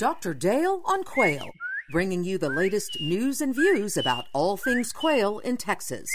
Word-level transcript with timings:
Dr. 0.00 0.32
Dale 0.32 0.80
on 0.86 1.04
Quail, 1.04 1.44
bringing 1.92 2.24
you 2.24 2.38
the 2.38 2.48
latest 2.48 2.96
news 3.02 3.42
and 3.42 3.54
views 3.54 3.98
about 3.98 4.24
all 4.32 4.56
things 4.56 4.92
quail 4.92 5.40
in 5.40 5.58
Texas. 5.58 6.08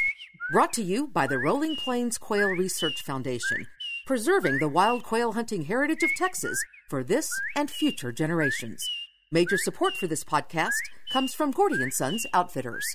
Brought 0.52 0.74
to 0.74 0.82
you 0.82 1.06
by 1.06 1.28
the 1.28 1.38
Rolling 1.38 1.76
Plains 1.76 2.18
Quail 2.18 2.50
Research 2.50 3.04
Foundation, 3.04 3.68
preserving 4.08 4.58
the 4.58 4.68
wild 4.68 5.04
quail 5.04 5.34
hunting 5.34 5.66
heritage 5.66 6.02
of 6.02 6.10
Texas 6.18 6.58
for 6.90 7.04
this 7.04 7.30
and 7.56 7.70
future 7.70 8.12
generations. 8.12 8.84
Major 9.32 9.56
support 9.56 9.94
for 9.94 10.08
this 10.08 10.24
podcast 10.24 10.72
comes 11.14 11.36
from 11.36 11.52
Gordy 11.52 11.84
and 11.84 11.94
Sons 11.94 12.26
Outfitters. 12.34 12.88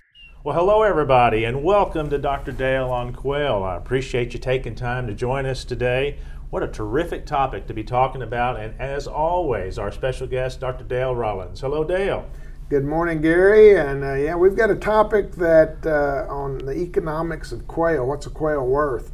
Well, 0.43 0.57
hello 0.57 0.82
everybody, 0.82 1.45
and 1.45 1.62
welcome 1.62 2.11
to 2.11 2.18
Dr. 2.18 2.50
Dale 2.50 2.91
on 2.91 3.12
Quail. 3.12 3.62
I 3.62 3.77
appreciate 3.77 4.32
you 4.32 4.41
taking 4.41 4.75
time 4.75 5.07
to 5.07 5.14
join 5.14 5.46
us 5.46 5.64
today. 5.64 6.18
What 6.50 6.64
a 6.64 6.68
terrific 6.68 7.26
topic 7.26 7.68
to 7.68 7.74
be 7.74 7.84
talking 7.84 8.22
about, 8.22 8.58
and 8.58 8.74
as 8.80 9.06
always, 9.06 9.78
our 9.78 9.92
special 9.92 10.26
guest, 10.26 10.58
Dr. 10.58 10.82
Dale 10.82 11.14
Rollins. 11.14 11.60
Hello, 11.60 11.84
Dale. 11.84 12.28
Good 12.68 12.84
morning, 12.84 13.20
Gary. 13.20 13.78
And 13.78 14.02
uh, 14.02 14.14
yeah, 14.14 14.34
we've 14.34 14.56
got 14.56 14.68
a 14.68 14.74
topic 14.74 15.36
that 15.36 15.86
uh, 15.86 16.27
on 16.28 16.58
the 16.58 16.72
economics 16.72 17.52
of 17.52 17.68
quail. 17.68 18.05
What's 18.05 18.27
a 18.27 18.30
quail 18.30 18.66
worth? 18.66 19.12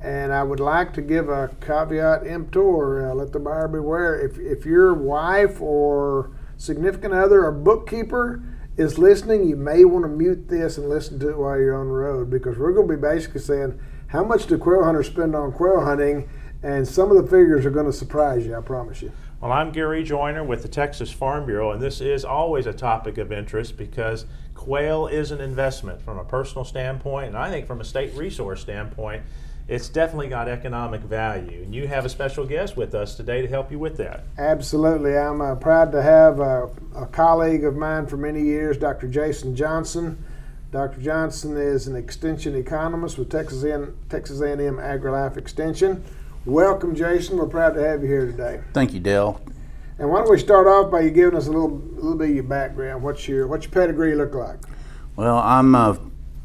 And 0.00 0.32
I 0.32 0.42
would 0.42 0.58
like 0.58 0.92
to 0.94 1.00
give 1.00 1.28
a 1.28 1.54
caveat 1.60 2.26
emptor. 2.26 3.08
Uh, 3.08 3.14
let 3.14 3.30
the 3.30 3.38
buyer 3.38 3.68
beware. 3.68 4.18
If 4.18 4.36
if 4.38 4.66
your 4.66 4.94
wife 4.94 5.60
or 5.60 6.32
significant 6.56 7.14
other 7.14 7.44
or 7.44 7.52
bookkeeper 7.52 8.42
is 8.76 8.98
listening, 8.98 9.48
you 9.48 9.54
may 9.54 9.84
want 9.84 10.06
to 10.06 10.08
mute 10.08 10.48
this 10.48 10.76
and 10.76 10.88
listen 10.88 11.20
to 11.20 11.30
it 11.30 11.38
while 11.38 11.56
you're 11.56 11.78
on 11.78 11.86
the 11.86 11.92
road 11.92 12.30
because 12.30 12.58
we're 12.58 12.72
going 12.72 12.88
to 12.88 12.96
be 12.96 13.00
basically 13.00 13.40
saying 13.40 13.78
how 14.08 14.24
much 14.24 14.46
do 14.46 14.58
quail 14.58 14.82
hunters 14.82 15.06
spend 15.06 15.36
on 15.36 15.52
quail 15.52 15.84
hunting 15.84 16.28
and 16.64 16.88
some 16.88 17.10
of 17.10 17.22
the 17.22 17.30
figures 17.30 17.66
are 17.66 17.70
going 17.70 17.84
to 17.84 17.92
surprise 17.92 18.46
you, 18.46 18.56
I 18.56 18.62
promise 18.62 19.02
you. 19.02 19.12
Well, 19.40 19.52
I'm 19.52 19.70
Gary 19.70 20.02
Joiner 20.02 20.42
with 20.42 20.62
the 20.62 20.68
Texas 20.68 21.12
Farm 21.12 21.44
Bureau, 21.44 21.72
and 21.72 21.82
this 21.82 22.00
is 22.00 22.24
always 22.24 22.64
a 22.64 22.72
topic 22.72 23.18
of 23.18 23.30
interest 23.30 23.76
because 23.76 24.24
quail 24.54 25.06
is 25.06 25.30
an 25.30 25.42
investment 25.42 26.00
from 26.00 26.18
a 26.18 26.24
personal 26.24 26.64
standpoint, 26.64 27.28
and 27.28 27.36
I 27.36 27.50
think 27.50 27.66
from 27.66 27.82
a 27.82 27.84
state 27.84 28.14
resource 28.14 28.62
standpoint, 28.62 29.22
it's 29.68 29.90
definitely 29.90 30.28
got 30.28 30.48
economic 30.48 31.02
value. 31.02 31.62
And 31.62 31.74
you 31.74 31.86
have 31.86 32.06
a 32.06 32.08
special 32.08 32.46
guest 32.46 32.78
with 32.78 32.94
us 32.94 33.14
today 33.14 33.42
to 33.42 33.48
help 33.48 33.70
you 33.70 33.78
with 33.78 33.98
that. 33.98 34.24
Absolutely. 34.38 35.18
I'm 35.18 35.42
uh, 35.42 35.56
proud 35.56 35.92
to 35.92 36.02
have 36.02 36.40
uh, 36.40 36.68
a 36.96 37.06
colleague 37.06 37.64
of 37.64 37.76
mine 37.76 38.06
for 38.06 38.16
many 38.16 38.42
years, 38.42 38.78
Dr. 38.78 39.08
Jason 39.08 39.54
Johnson. 39.54 40.22
Dr. 40.70 41.00
Johnson 41.02 41.58
is 41.58 41.86
an 41.88 41.94
extension 41.94 42.56
economist 42.56 43.18
with 43.18 43.30
Texas, 43.30 43.64
A&M, 43.64 43.96
Texas 44.08 44.40
A&M 44.40 44.76
AgriLife 44.76 45.36
Extension. 45.36 46.02
Welcome, 46.46 46.94
Jason. 46.94 47.38
We're 47.38 47.46
proud 47.46 47.72
to 47.72 47.82
have 47.82 48.02
you 48.02 48.08
here 48.08 48.26
today. 48.26 48.60
Thank 48.74 48.92
you, 48.92 49.00
Dale. 49.00 49.40
And 49.98 50.10
why 50.10 50.18
don't 50.18 50.30
we 50.30 50.38
start 50.38 50.66
off 50.66 50.90
by 50.90 51.00
you 51.00 51.10
giving 51.10 51.38
us 51.38 51.46
a 51.46 51.50
little, 51.50 51.70
little 51.70 52.16
bit 52.16 52.28
of 52.28 52.34
your 52.34 52.44
background? 52.44 53.02
What's 53.02 53.26
your 53.26 53.46
what's 53.46 53.64
your 53.64 53.72
pedigree 53.72 54.14
look 54.14 54.34
like? 54.34 54.58
Well, 55.16 55.38
I'm 55.38 55.74
a 55.74 55.98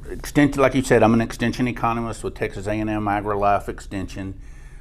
extension, 0.10 0.62
like 0.62 0.74
you 0.74 0.84
said, 0.84 1.04
I'm 1.04 1.14
an 1.14 1.20
extension 1.20 1.68
economist 1.68 2.24
with 2.24 2.34
Texas 2.34 2.66
A&M 2.66 2.88
AgriLife 2.88 3.68
Extension. 3.68 4.40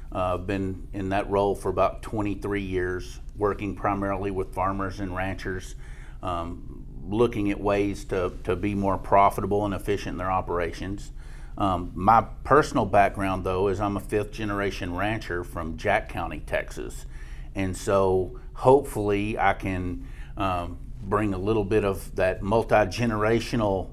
Uh, 0.09 0.35
I've 0.35 0.47
been 0.47 0.87
in 0.93 1.09
that 1.09 1.29
role 1.29 1.53
for 1.53 1.67
about 1.67 2.01
23 2.01 2.61
years, 2.61 3.19
working 3.35 3.75
primarily 3.75 4.31
with 4.31 4.53
farmers 4.53 5.01
and 5.01 5.13
ranchers, 5.13 5.75
um, 6.23 6.85
looking 7.09 7.51
at 7.51 7.59
ways 7.59 8.05
to, 8.05 8.31
to 8.45 8.55
be 8.55 8.73
more 8.73 8.97
profitable 8.97 9.65
and 9.65 9.73
efficient 9.73 10.13
in 10.13 10.17
their 10.17 10.31
operations. 10.31 11.11
Um, 11.59 11.91
my 11.93 12.21
personal 12.45 12.85
background, 12.85 13.43
though, 13.43 13.67
is 13.67 13.81
I'm 13.81 13.97
a 13.97 13.99
fifth 13.99 14.31
generation 14.31 14.95
rancher 14.95 15.43
from 15.43 15.75
Jack 15.75 16.07
County, 16.07 16.39
Texas. 16.39 17.05
And 17.53 17.75
so 17.75 18.39
hopefully 18.53 19.37
I 19.37 19.53
can 19.53 20.07
um, 20.37 20.77
bring 21.01 21.33
a 21.33 21.37
little 21.37 21.65
bit 21.65 21.83
of 21.83 22.15
that 22.15 22.41
multi 22.41 22.75
generational 22.75 23.89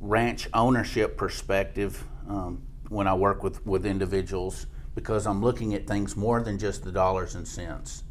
ranch 0.00 0.48
ownership 0.52 1.16
perspective 1.16 2.04
um, 2.28 2.62
when 2.90 3.06
I 3.06 3.14
work 3.14 3.42
with, 3.42 3.64
with 3.66 3.86
individuals 3.86 4.66
because 4.94 5.26
I'm 5.26 5.42
looking 5.42 5.74
at 5.74 5.86
things 5.86 6.16
more 6.16 6.42
than 6.42 6.58
just 6.58 6.84
the 6.84 6.92
dollars 6.92 7.34
and 7.34 7.48
cents. 7.48 8.04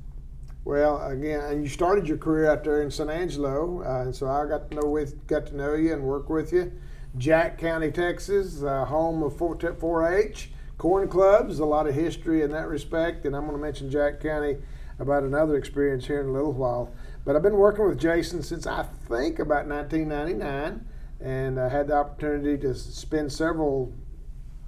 Well, 0.63 0.99
again, 1.05 1.41
and 1.41 1.63
you 1.63 1.69
started 1.69 2.07
your 2.07 2.17
career 2.17 2.49
out 2.49 2.63
there 2.63 2.81
in 2.81 2.89
San 2.89 3.11
Angelo, 3.11 3.83
uh, 3.83 4.01
and 4.01 4.15
so 4.15 4.27
I 4.27 4.47
got 4.47 4.71
to 4.71 4.77
know 4.77 4.89
with 4.89 5.27
got 5.27 5.45
to 5.47 5.55
know 5.55 5.75
you 5.75 5.93
and 5.93 6.01
work 6.01 6.27
with 6.27 6.51
you. 6.51 6.71
Jack 7.17 7.57
County, 7.57 7.91
Texas, 7.91 8.61
uh, 8.61 8.85
home 8.85 9.23
of 9.23 9.33
4-H 9.33 10.51
corn 10.77 11.07
clubs. 11.07 11.59
A 11.59 11.65
lot 11.65 11.87
of 11.87 11.95
history 11.95 12.41
in 12.41 12.51
that 12.51 12.67
respect, 12.67 13.25
and 13.25 13.35
I'm 13.35 13.43
going 13.43 13.55
to 13.55 13.61
mention 13.61 13.89
Jack 13.89 14.19
County 14.19 14.57
about 14.99 15.23
another 15.23 15.55
experience 15.55 16.07
here 16.07 16.21
in 16.21 16.27
a 16.27 16.31
little 16.31 16.51
while. 16.51 16.93
But 17.23 17.35
I've 17.35 17.43
been 17.43 17.55
working 17.55 17.87
with 17.87 17.99
Jason 17.99 18.43
since 18.43 18.67
I 18.67 18.83
think 19.07 19.39
about 19.39 19.67
1999, 19.67 20.85
and 21.21 21.59
I 21.59 21.69
had 21.69 21.87
the 21.87 21.95
opportunity 21.95 22.57
to 22.59 22.75
spend 22.75 23.31
several 23.31 23.93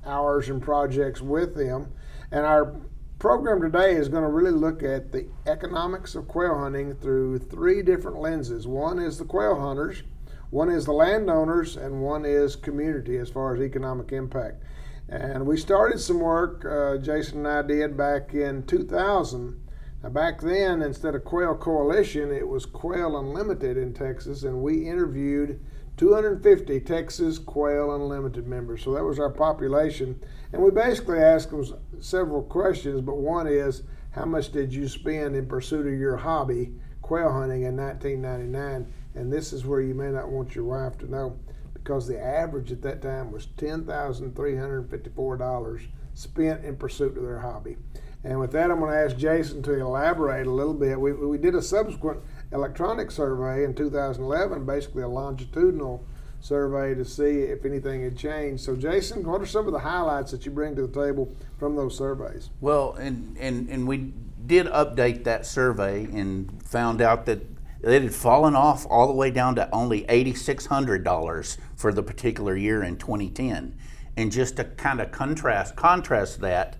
hours 0.05 0.47
and 0.47 0.61
projects 0.61 1.21
with 1.21 1.57
him. 1.57 1.91
And 2.31 2.45
our 2.45 2.75
program 3.19 3.61
today 3.61 3.95
is 3.95 4.07
going 4.07 4.23
to 4.23 4.29
really 4.29 4.51
look 4.51 4.83
at 4.83 5.11
the 5.11 5.27
economics 5.45 6.15
of 6.15 6.27
quail 6.29 6.57
hunting 6.57 6.95
through 6.95 7.39
three 7.39 7.81
different 7.81 8.19
lenses. 8.19 8.67
One 8.67 8.99
is 8.99 9.17
the 9.17 9.25
quail 9.25 9.59
hunters 9.59 10.03
one 10.49 10.69
is 10.69 10.85
the 10.85 10.93
landowners, 10.93 11.75
and 11.75 12.01
one 12.01 12.25
is 12.25 12.55
community 12.55 13.17
as 13.17 13.29
far 13.29 13.55
as 13.55 13.61
economic 13.61 14.11
impact. 14.11 14.63
And 15.09 15.45
we 15.45 15.57
started 15.57 15.99
some 15.99 16.19
work, 16.19 16.65
uh, 16.65 16.97
Jason 16.97 17.39
and 17.39 17.47
I 17.47 17.61
did 17.61 17.95
back 17.95 18.33
in 18.33 18.63
2000. 18.63 19.61
Now, 20.03 20.09
back 20.09 20.41
then, 20.41 20.81
instead 20.81 21.15
of 21.15 21.23
Quail 21.23 21.55
Coalition, 21.55 22.31
it 22.31 22.47
was 22.47 22.65
Quail 22.65 23.17
Unlimited 23.17 23.77
in 23.77 23.93
Texas, 23.93 24.43
and 24.43 24.61
we 24.61 24.87
interviewed 24.87 25.59
250 25.97 26.79
Texas 26.81 27.39
Quail 27.39 27.95
Unlimited 27.95 28.47
members. 28.47 28.83
So 28.83 28.93
that 28.93 29.03
was 29.03 29.19
our 29.19 29.31
population. 29.31 30.19
And 30.53 30.61
we 30.61 30.71
basically 30.71 31.19
asked 31.19 31.49
them 31.49 31.65
several 31.99 32.43
questions, 32.43 33.01
but 33.01 33.17
one 33.17 33.47
is 33.47 33.83
how 34.11 34.25
much 34.25 34.51
did 34.51 34.73
you 34.73 34.87
spend 34.87 35.35
in 35.35 35.47
pursuit 35.47 35.87
of 35.87 35.99
your 35.99 36.17
hobby, 36.17 36.73
quail 37.07 37.31
hunting, 37.31 37.63
in 37.63 37.77
1999? 37.77 38.93
And 39.15 39.31
this 39.31 39.53
is 39.53 39.65
where 39.65 39.79
you 39.81 39.93
may 39.93 40.11
not 40.11 40.27
want 40.29 40.53
your 40.53 40.65
wife 40.65 40.97
to 40.99 41.09
know 41.09 41.39
because 41.73 42.05
the 42.05 42.19
average 42.19 42.69
at 42.71 42.81
that 42.81 43.01
time 43.01 43.31
was 43.31 43.47
$10,354 43.57 45.87
spent 46.13 46.65
in 46.65 46.75
pursuit 46.75 47.15
of 47.17 47.23
their 47.23 47.39
hobby. 47.39 47.77
And 48.23 48.39
with 48.39 48.51
that, 48.51 48.69
I'm 48.69 48.79
going 48.79 48.91
to 48.91 48.97
ask 48.97 49.15
Jason 49.15 49.63
to 49.63 49.79
elaborate 49.79 50.45
a 50.47 50.51
little 50.51 50.73
bit. 50.73 50.99
We, 50.99 51.13
we 51.13 51.37
did 51.37 51.55
a 51.55 51.61
subsequent 51.61 52.19
electronic 52.51 53.09
survey 53.09 53.63
in 53.63 53.73
2011, 53.73 54.65
basically 54.65 55.03
a 55.03 55.07
longitudinal 55.07 56.03
survey 56.41 56.93
to 56.93 57.05
see 57.05 57.43
if 57.43 57.63
anything 57.63 58.03
had 58.03 58.17
changed. 58.17 58.63
So, 58.63 58.75
Jason, 58.75 59.25
what 59.25 59.41
are 59.41 59.45
some 59.45 59.65
of 59.65 59.71
the 59.71 59.79
highlights 59.79 60.31
that 60.31 60.45
you 60.45 60.51
bring 60.51 60.75
to 60.75 60.85
the 60.85 61.05
table 61.05 61.33
from 61.57 61.77
those 61.77 61.97
surveys? 61.97 62.49
Well, 62.59 62.91
and, 62.93 63.37
and, 63.39 63.69
and 63.69 63.87
we 63.87 64.11
did 64.47 64.67
update 64.67 65.23
that 65.25 65.45
survey 65.45 66.05
and 66.05 66.61
found 66.63 67.01
out 67.01 67.25
that 67.25 67.45
it 67.83 68.01
had 68.01 68.13
fallen 68.13 68.55
off 68.55 68.85
all 68.89 69.07
the 69.07 69.13
way 69.13 69.29
down 69.29 69.55
to 69.55 69.69
only 69.71 70.03
$8,600 70.03 71.57
for 71.75 71.93
the 71.93 72.03
particular 72.03 72.55
year 72.55 72.83
in 72.83 72.97
2010. 72.97 73.77
And 74.15 74.31
just 74.31 74.57
to 74.57 74.63
kind 74.63 74.99
of 74.99 75.11
contrast 75.11 75.75
contrast 75.75 76.41
that, 76.41 76.77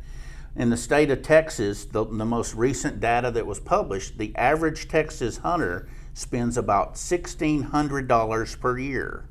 in 0.56 0.72
the 0.72 0.78
state 0.78 1.12
of 1.12 1.22
Texas, 1.22 1.86
the, 1.86 2.04
the 2.04 2.26
most 2.26 2.56
recent 2.56 3.00
data 3.00 3.30
that 3.30 3.46
was 3.46 3.60
published, 3.60 4.18
the 4.18 4.36
average 4.36 4.88
Texas 4.88 5.38
hunter 5.38 5.88
spends 6.16 6.58
about 6.58 6.96
$1,600 6.96 8.60
per 8.60 8.80
year. 8.80 9.30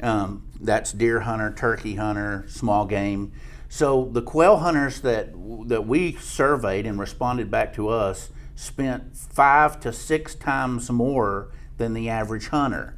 Um, 0.00 0.46
that's 0.60 0.92
deer 0.92 1.20
hunter, 1.20 1.52
turkey 1.56 1.94
hunter, 1.94 2.44
small 2.48 2.84
game. 2.84 3.32
So 3.68 4.08
the 4.12 4.22
quail 4.22 4.58
hunters 4.58 5.00
that 5.02 5.32
that 5.68 5.86
we 5.86 6.12
surveyed 6.14 6.86
and 6.86 6.98
responded 6.98 7.50
back 7.50 7.74
to 7.74 7.88
us 7.88 8.30
spent 8.54 9.16
five 9.16 9.78
to 9.80 9.92
six 9.92 10.34
times 10.34 10.90
more 10.90 11.52
than 11.76 11.92
the 11.94 12.08
average 12.08 12.48
hunter. 12.48 12.96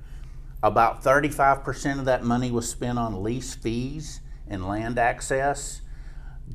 About 0.62 1.02
35% 1.02 1.98
of 1.98 2.04
that 2.04 2.22
money 2.22 2.50
was 2.50 2.68
spent 2.68 2.98
on 2.98 3.22
lease 3.22 3.54
fees 3.54 4.20
and 4.46 4.66
land 4.66 4.98
access. 4.98 5.80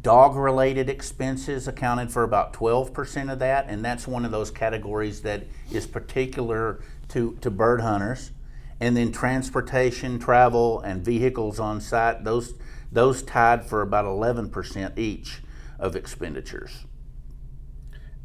Dog 0.01 0.35
related 0.35 0.89
expenses 0.89 1.67
accounted 1.67 2.11
for 2.11 2.23
about 2.23 2.53
12% 2.53 3.31
of 3.31 3.39
that, 3.39 3.65
and 3.67 3.83
that's 3.83 4.07
one 4.07 4.25
of 4.25 4.31
those 4.31 4.51
categories 4.51 5.21
that 5.21 5.43
is 5.71 5.87
particular 5.87 6.81
to, 7.09 7.37
to 7.41 7.49
bird 7.49 7.81
hunters. 7.81 8.31
And 8.79 8.95
then 8.95 9.11
transportation, 9.11 10.19
travel, 10.19 10.81
and 10.81 11.03
vehicles 11.03 11.59
on 11.59 11.79
site, 11.79 12.25
those, 12.25 12.53
those 12.95 13.21
tied 13.21 13.65
for 13.65 13.81
about 13.81 14.05
11% 14.05 14.97
each 14.97 15.41
of 15.77 15.95
expenditures. 15.95 16.85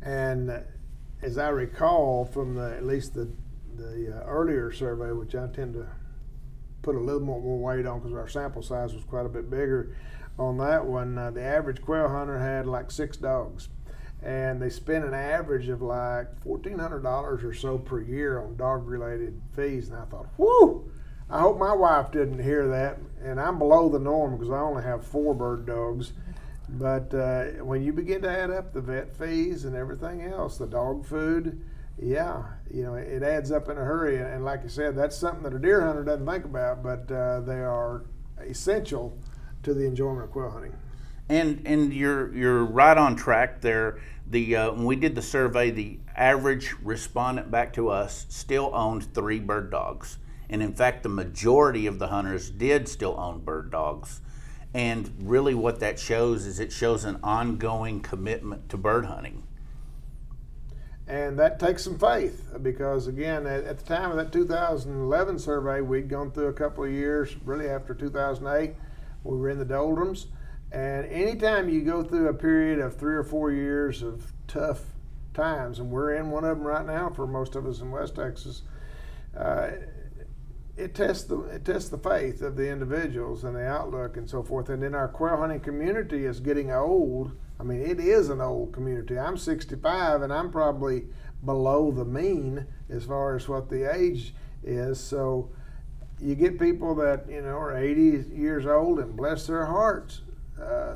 And 0.00 0.62
as 1.20 1.36
I 1.36 1.48
recall 1.48 2.24
from 2.24 2.54
the 2.54 2.74
at 2.76 2.86
least 2.86 3.14
the 3.14 3.30
the 3.76 4.14
uh, 4.14 4.26
earlier 4.26 4.72
survey, 4.72 5.12
which 5.12 5.34
I 5.34 5.46
tend 5.48 5.74
to 5.74 5.86
put 6.82 6.96
a 6.96 7.00
little 7.00 7.20
more, 7.20 7.40
more 7.40 7.58
weight 7.58 7.86
on 7.86 8.00
because 8.00 8.14
our 8.14 8.28
sample 8.28 8.62
size 8.62 8.94
was 8.94 9.04
quite 9.04 9.26
a 9.26 9.28
bit 9.28 9.50
bigger. 9.50 9.96
On 10.38 10.58
that 10.58 10.84
one, 10.84 11.18
uh, 11.18 11.30
the 11.30 11.42
average 11.42 11.82
quail 11.82 12.08
hunter 12.08 12.38
had 12.38 12.66
like 12.66 12.90
six 12.90 13.16
dogs, 13.16 13.68
and 14.22 14.60
they 14.60 14.70
spent 14.70 15.04
an 15.04 15.14
average 15.14 15.68
of 15.68 15.82
like 15.82 16.26
fourteen 16.42 16.78
hundred 16.78 17.02
dollars 17.02 17.42
or 17.42 17.52
so 17.52 17.78
per 17.78 18.00
year 18.00 18.40
on 18.40 18.56
dog 18.56 18.86
related 18.86 19.40
fees. 19.54 19.88
And 19.88 19.98
I 19.98 20.04
thought, 20.04 20.26
whoo! 20.36 20.90
I 21.28 21.40
hope 21.40 21.58
my 21.58 21.72
wife 21.72 22.10
didn't 22.10 22.42
hear 22.42 22.68
that. 22.68 22.98
And 23.22 23.40
I'm 23.40 23.58
below 23.58 23.88
the 23.88 23.98
norm 23.98 24.36
because 24.36 24.50
I 24.50 24.60
only 24.60 24.82
have 24.82 25.04
four 25.04 25.34
bird 25.34 25.66
dogs. 25.66 26.12
But 26.68 27.12
uh, 27.12 27.44
when 27.64 27.82
you 27.82 27.92
begin 27.92 28.22
to 28.22 28.30
add 28.30 28.50
up 28.50 28.72
the 28.72 28.80
vet 28.80 29.14
fees 29.16 29.64
and 29.64 29.74
everything 29.74 30.22
else, 30.22 30.56
the 30.56 30.66
dog 30.66 31.04
food, 31.04 31.60
yeah, 32.00 32.44
you 32.72 32.82
know, 32.82 32.94
it 32.94 33.22
adds 33.22 33.50
up 33.50 33.68
in 33.68 33.76
a 33.76 33.84
hurry. 33.84 34.18
And 34.18 34.44
like 34.44 34.62
you 34.62 34.68
said, 34.68 34.96
that's 34.96 35.16
something 35.16 35.42
that 35.42 35.54
a 35.54 35.58
deer 35.58 35.84
hunter 35.84 36.04
doesn't 36.04 36.26
think 36.26 36.44
about, 36.44 36.82
but 36.82 37.10
uh, 37.12 37.40
they 37.40 37.58
are 37.58 38.04
essential 38.40 39.18
to 39.62 39.74
the 39.74 39.84
enjoyment 39.84 40.24
of 40.24 40.30
quail 40.30 40.50
hunting. 40.50 40.72
And 41.28 41.62
and 41.64 41.92
you're 41.92 42.34
you're 42.34 42.64
right 42.64 42.96
on 42.96 43.14
track 43.16 43.60
there. 43.60 44.00
The 44.28 44.56
uh, 44.56 44.72
when 44.72 44.84
we 44.84 44.96
did 44.96 45.14
the 45.14 45.22
survey, 45.22 45.70
the 45.70 45.98
average 46.16 46.74
respondent 46.82 47.50
back 47.50 47.72
to 47.74 47.88
us 47.88 48.26
still 48.28 48.70
owned 48.74 49.12
three 49.14 49.38
bird 49.38 49.70
dogs, 49.70 50.18
and 50.50 50.62
in 50.62 50.74
fact, 50.74 51.04
the 51.04 51.08
majority 51.08 51.86
of 51.86 52.00
the 52.00 52.08
hunters 52.08 52.50
did 52.50 52.88
still 52.88 53.18
own 53.18 53.38
bird 53.38 53.70
dogs. 53.70 54.20
And 54.74 55.10
really, 55.22 55.54
what 55.54 55.78
that 55.80 55.98
shows 55.98 56.44
is 56.44 56.58
it 56.58 56.72
shows 56.72 57.04
an 57.04 57.20
ongoing 57.22 58.00
commitment 58.00 58.68
to 58.68 58.76
bird 58.76 59.06
hunting. 59.06 59.44
And 61.06 61.38
that 61.38 61.58
takes 61.58 61.84
some 61.84 61.98
faith 61.98 62.50
because, 62.62 63.06
again, 63.06 63.46
at, 63.46 63.78
the 63.78 63.84
time 63.84 64.10
of 64.10 64.16
that 64.16 64.32
2011 64.32 65.38
survey, 65.38 65.80
we'd 65.80 66.08
gone 66.08 66.32
through 66.32 66.48
a 66.48 66.52
couple 66.52 66.84
of 66.84 66.90
years, 66.90 67.34
really 67.44 67.68
after 67.68 67.94
2008, 67.94 68.74
we 69.24 69.36
were 69.36 69.50
in 69.50 69.58
the 69.58 69.64
doldrums. 69.64 70.26
And 70.72 71.06
anytime 71.06 71.68
you 71.68 71.82
go 71.82 72.02
through 72.02 72.28
a 72.28 72.34
period 72.34 72.78
of 72.80 72.96
three 72.96 73.14
or 73.14 73.24
four 73.24 73.52
years 73.52 74.02
of 74.02 74.32
tough 74.46 74.82
times, 75.34 75.78
and 75.78 75.90
we're 75.90 76.14
in 76.14 76.30
one 76.30 76.44
of 76.44 76.58
them 76.58 76.66
right 76.66 76.86
now 76.86 77.10
for 77.10 77.26
most 77.26 77.56
of 77.56 77.66
us 77.66 77.80
in 77.80 77.90
West 77.90 78.14
Texas, 78.14 78.62
uh, 79.36 79.70
it 80.80 80.94
tests 80.94 81.24
the 81.24 81.40
it 81.42 81.64
tests 81.64 81.90
the 81.90 81.98
faith 81.98 82.40
of 82.42 82.56
the 82.56 82.68
individuals 82.68 83.44
and 83.44 83.54
the 83.54 83.66
outlook 83.66 84.16
and 84.16 84.28
so 84.28 84.42
forth. 84.42 84.68
And 84.70 84.82
then 84.82 84.94
our 84.94 85.08
quail 85.08 85.36
hunting 85.36 85.60
community 85.60 86.24
is 86.24 86.40
getting 86.40 86.72
old. 86.72 87.32
I 87.58 87.62
mean, 87.62 87.82
it 87.82 88.00
is 88.00 88.30
an 88.30 88.40
old 88.40 88.72
community. 88.72 89.18
I'm 89.18 89.36
65, 89.36 90.22
and 90.22 90.32
I'm 90.32 90.50
probably 90.50 91.04
below 91.44 91.90
the 91.90 92.04
mean 92.04 92.66
as 92.88 93.04
far 93.04 93.36
as 93.36 93.48
what 93.48 93.68
the 93.68 93.94
age 93.94 94.34
is. 94.64 94.98
So 94.98 95.50
you 96.18 96.34
get 96.34 96.58
people 96.58 96.94
that 96.96 97.28
you 97.28 97.42
know 97.42 97.58
are 97.58 97.76
80 97.76 98.30
years 98.34 98.66
old 98.66 98.98
and 98.98 99.14
bless 99.14 99.46
their 99.46 99.66
hearts. 99.66 100.22
Uh, 100.60 100.94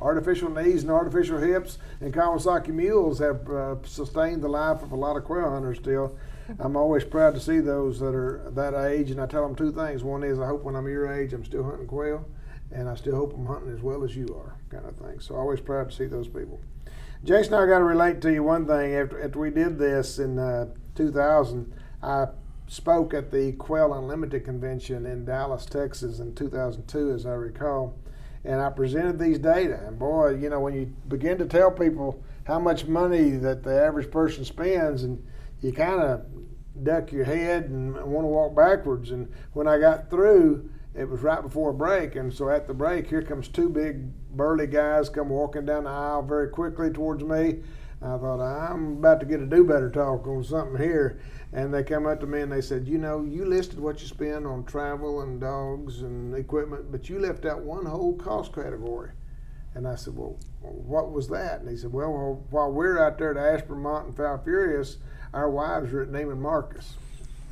artificial 0.00 0.50
knees 0.50 0.82
and 0.82 0.90
artificial 0.90 1.38
hips 1.38 1.78
and 2.00 2.12
Kawasaki 2.12 2.68
mules 2.68 3.18
have 3.18 3.48
uh, 3.48 3.76
sustained 3.84 4.42
the 4.42 4.48
life 4.48 4.82
of 4.82 4.92
a 4.92 4.96
lot 4.96 5.16
of 5.16 5.24
quail 5.24 5.50
hunters 5.50 5.78
still. 5.78 6.16
I'm 6.58 6.76
always 6.76 7.04
proud 7.04 7.34
to 7.34 7.40
see 7.40 7.58
those 7.58 7.98
that 8.00 8.14
are 8.14 8.50
that 8.54 8.74
age, 8.74 9.10
and 9.10 9.20
I 9.20 9.26
tell 9.26 9.42
them 9.42 9.56
two 9.56 9.72
things. 9.72 10.04
One 10.04 10.22
is 10.22 10.38
I 10.38 10.46
hope 10.46 10.62
when 10.62 10.76
I'm 10.76 10.86
your 10.86 11.12
age, 11.12 11.32
I'm 11.32 11.44
still 11.44 11.64
hunting 11.64 11.88
quail, 11.88 12.24
and 12.70 12.88
I 12.88 12.94
still 12.94 13.16
hope 13.16 13.34
I'm 13.34 13.46
hunting 13.46 13.74
as 13.74 13.82
well 13.82 14.04
as 14.04 14.14
you 14.14 14.28
are, 14.36 14.56
kind 14.70 14.86
of 14.86 14.96
thing. 14.96 15.18
So 15.18 15.34
always 15.34 15.60
proud 15.60 15.90
to 15.90 15.96
see 15.96 16.06
those 16.06 16.28
people. 16.28 16.60
Jason, 17.24 17.54
I 17.54 17.66
got 17.66 17.78
to 17.78 17.84
relate 17.84 18.20
to 18.20 18.32
you 18.32 18.44
one 18.44 18.66
thing. 18.66 18.94
After, 18.94 19.20
after 19.24 19.38
we 19.40 19.50
did 19.50 19.78
this 19.78 20.20
in 20.20 20.38
uh, 20.38 20.68
2000, 20.94 21.72
I 22.02 22.26
spoke 22.68 23.14
at 23.14 23.32
the 23.32 23.52
Quail 23.52 23.92
Unlimited 23.94 24.44
convention 24.44 25.06
in 25.06 25.24
Dallas, 25.24 25.66
Texas 25.66 26.20
in 26.20 26.34
2002, 26.34 27.10
as 27.10 27.26
I 27.26 27.32
recall. 27.32 27.96
And 28.46 28.60
I 28.60 28.70
presented 28.70 29.18
these 29.18 29.38
data. 29.38 29.80
And 29.86 29.98
boy, 29.98 30.36
you 30.36 30.48
know, 30.48 30.60
when 30.60 30.74
you 30.74 30.86
begin 31.08 31.36
to 31.38 31.46
tell 31.46 31.70
people 31.70 32.22
how 32.44 32.60
much 32.60 32.86
money 32.86 33.30
that 33.30 33.64
the 33.64 33.82
average 33.82 34.10
person 34.10 34.44
spends, 34.44 35.02
and 35.02 35.22
you 35.60 35.72
kind 35.72 36.00
of 36.00 36.24
duck 36.84 37.10
your 37.10 37.24
head 37.24 37.64
and 37.64 37.94
want 37.94 38.24
to 38.24 38.28
walk 38.28 38.54
backwards. 38.54 39.10
And 39.10 39.32
when 39.52 39.66
I 39.66 39.78
got 39.78 40.10
through, 40.10 40.70
it 40.94 41.08
was 41.08 41.22
right 41.22 41.42
before 41.42 41.72
break. 41.72 42.14
And 42.14 42.32
so 42.32 42.48
at 42.48 42.66
the 42.66 42.74
break, 42.74 43.08
here 43.08 43.22
comes 43.22 43.48
two 43.48 43.68
big 43.68 44.12
burly 44.36 44.66
guys 44.66 45.08
come 45.08 45.30
walking 45.30 45.66
down 45.66 45.84
the 45.84 45.90
aisle 45.90 46.22
very 46.22 46.48
quickly 46.48 46.90
towards 46.90 47.24
me. 47.24 47.62
I 48.02 48.18
thought, 48.18 48.40
I'm 48.40 48.98
about 48.98 49.20
to 49.20 49.26
get 49.26 49.40
a 49.40 49.46
do 49.46 49.64
better 49.64 49.90
talk 49.90 50.26
on 50.26 50.44
something 50.44 50.80
here. 50.80 51.18
And 51.56 51.72
they 51.72 51.82
come 51.82 52.04
up 52.06 52.20
to 52.20 52.26
me 52.26 52.42
and 52.42 52.52
they 52.52 52.60
said, 52.60 52.86
You 52.86 52.98
know, 52.98 53.24
you 53.24 53.46
listed 53.46 53.80
what 53.80 54.02
you 54.02 54.06
spend 54.06 54.46
on 54.46 54.64
travel 54.64 55.22
and 55.22 55.40
dogs 55.40 56.02
and 56.02 56.34
equipment, 56.34 56.92
but 56.92 57.08
you 57.08 57.18
left 57.18 57.46
out 57.46 57.62
one 57.62 57.86
whole 57.86 58.12
cost 58.12 58.52
category. 58.52 59.12
And 59.74 59.88
I 59.88 59.94
said, 59.94 60.14
Well, 60.14 60.38
what 60.60 61.12
was 61.12 61.28
that? 61.28 61.60
And 61.60 61.70
he 61.70 61.78
said, 61.78 61.94
Well, 61.94 62.44
while 62.50 62.70
we're 62.70 63.02
out 63.02 63.16
there 63.16 63.30
at 63.30 63.38
Ashburn 63.38 63.86
and 63.86 64.14
Falfurrias, 64.14 64.98
our 65.32 65.48
wives 65.48 65.94
are 65.94 66.02
at 66.02 66.10
Neiman 66.10 66.36
Marcus. 66.36 66.96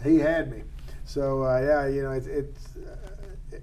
He 0.05 0.19
had 0.19 0.51
me. 0.51 0.65
So, 1.07 1.43
uh, 1.43 1.61
yeah, 1.61 1.87
you 1.87 2.03
know, 2.03 2.11
it's, 2.11 2.27
it's 2.27 2.77
uh, 2.77 3.57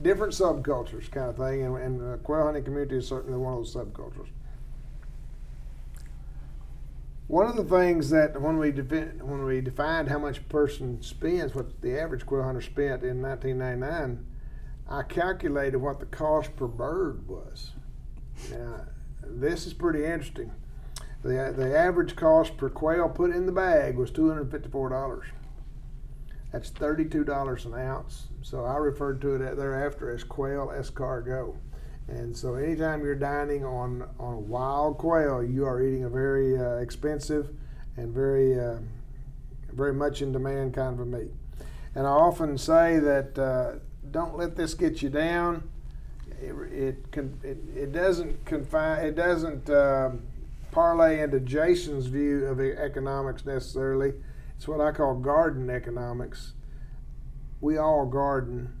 different 0.00 0.32
subcultures 0.32 1.10
kind 1.10 1.28
of 1.28 1.36
thing. 1.36 1.66
And, 1.66 1.76
and 1.76 2.00
the 2.00 2.16
quail 2.18 2.44
hunting 2.44 2.64
community 2.64 2.96
is 2.96 3.06
certainly 3.06 3.36
one 3.36 3.52
of 3.52 3.58
those 3.58 3.74
subcultures. 3.74 4.28
One 7.28 7.46
of 7.46 7.56
the 7.56 7.64
things 7.64 8.10
that 8.10 8.40
when 8.40 8.58
we 8.58 8.70
when 8.70 9.44
we 9.44 9.60
defined 9.60 10.08
how 10.08 10.18
much 10.18 10.38
a 10.38 10.42
person 10.42 11.00
spends, 11.02 11.54
what 11.54 11.80
the 11.80 11.98
average 11.98 12.26
quail 12.26 12.42
hunter 12.42 12.60
spent 12.60 13.02
in 13.02 13.22
1999, 13.22 14.26
I 14.88 15.02
calculated 15.04 15.78
what 15.78 16.00
the 16.00 16.06
cost 16.06 16.54
per 16.56 16.66
bird 16.66 17.26
was. 17.26 17.70
Now, 18.50 18.86
this 19.22 19.66
is 19.66 19.72
pretty 19.72 20.04
interesting. 20.04 20.52
The, 21.22 21.54
the 21.56 21.78
average 21.78 22.16
cost 22.16 22.56
per 22.56 22.68
quail 22.68 23.08
put 23.08 23.30
in 23.30 23.46
the 23.46 23.52
bag 23.52 23.96
was 23.96 24.10
$254. 24.10 25.22
That's 26.50 26.70
$32 26.70 27.64
an 27.64 27.74
ounce. 27.74 28.28
So 28.42 28.64
I 28.64 28.76
referred 28.76 29.20
to 29.22 29.36
it 29.36 29.56
thereafter 29.56 30.10
as 30.10 30.24
quail 30.24 30.72
escargot. 30.74 31.56
And 32.08 32.36
so, 32.36 32.54
anytime 32.56 33.04
you're 33.04 33.14
dining 33.14 33.64
on, 33.64 34.08
on 34.18 34.48
wild 34.48 34.98
quail, 34.98 35.42
you 35.42 35.64
are 35.64 35.82
eating 35.82 36.04
a 36.04 36.08
very 36.08 36.58
uh, 36.58 36.76
expensive 36.76 37.48
and 37.96 38.12
very, 38.12 38.58
uh, 38.58 38.78
very 39.72 39.94
much 39.94 40.20
in 40.20 40.32
demand 40.32 40.74
kind 40.74 40.94
of 40.94 41.00
a 41.00 41.06
meat. 41.06 41.30
And 41.94 42.06
I 42.06 42.10
often 42.10 42.58
say 42.58 42.98
that 42.98 43.38
uh, 43.38 43.78
don't 44.10 44.36
let 44.36 44.56
this 44.56 44.74
get 44.74 45.02
you 45.02 45.10
down. 45.10 45.68
It, 46.40 46.54
it, 46.72 47.18
it, 47.44 47.58
it 47.76 47.92
doesn't 47.92 48.44
confine, 48.44 49.04
it 49.04 49.14
doesn't 49.14 49.70
um, 49.70 50.22
parlay 50.72 51.20
into 51.20 51.38
Jason's 51.38 52.06
view 52.06 52.46
of 52.46 52.60
economics 52.60 53.46
necessarily. 53.46 54.14
It's 54.56 54.66
what 54.66 54.80
I 54.80 54.90
call 54.90 55.14
garden 55.14 55.70
economics. 55.70 56.52
We 57.60 57.78
all 57.78 58.06
garden 58.06 58.72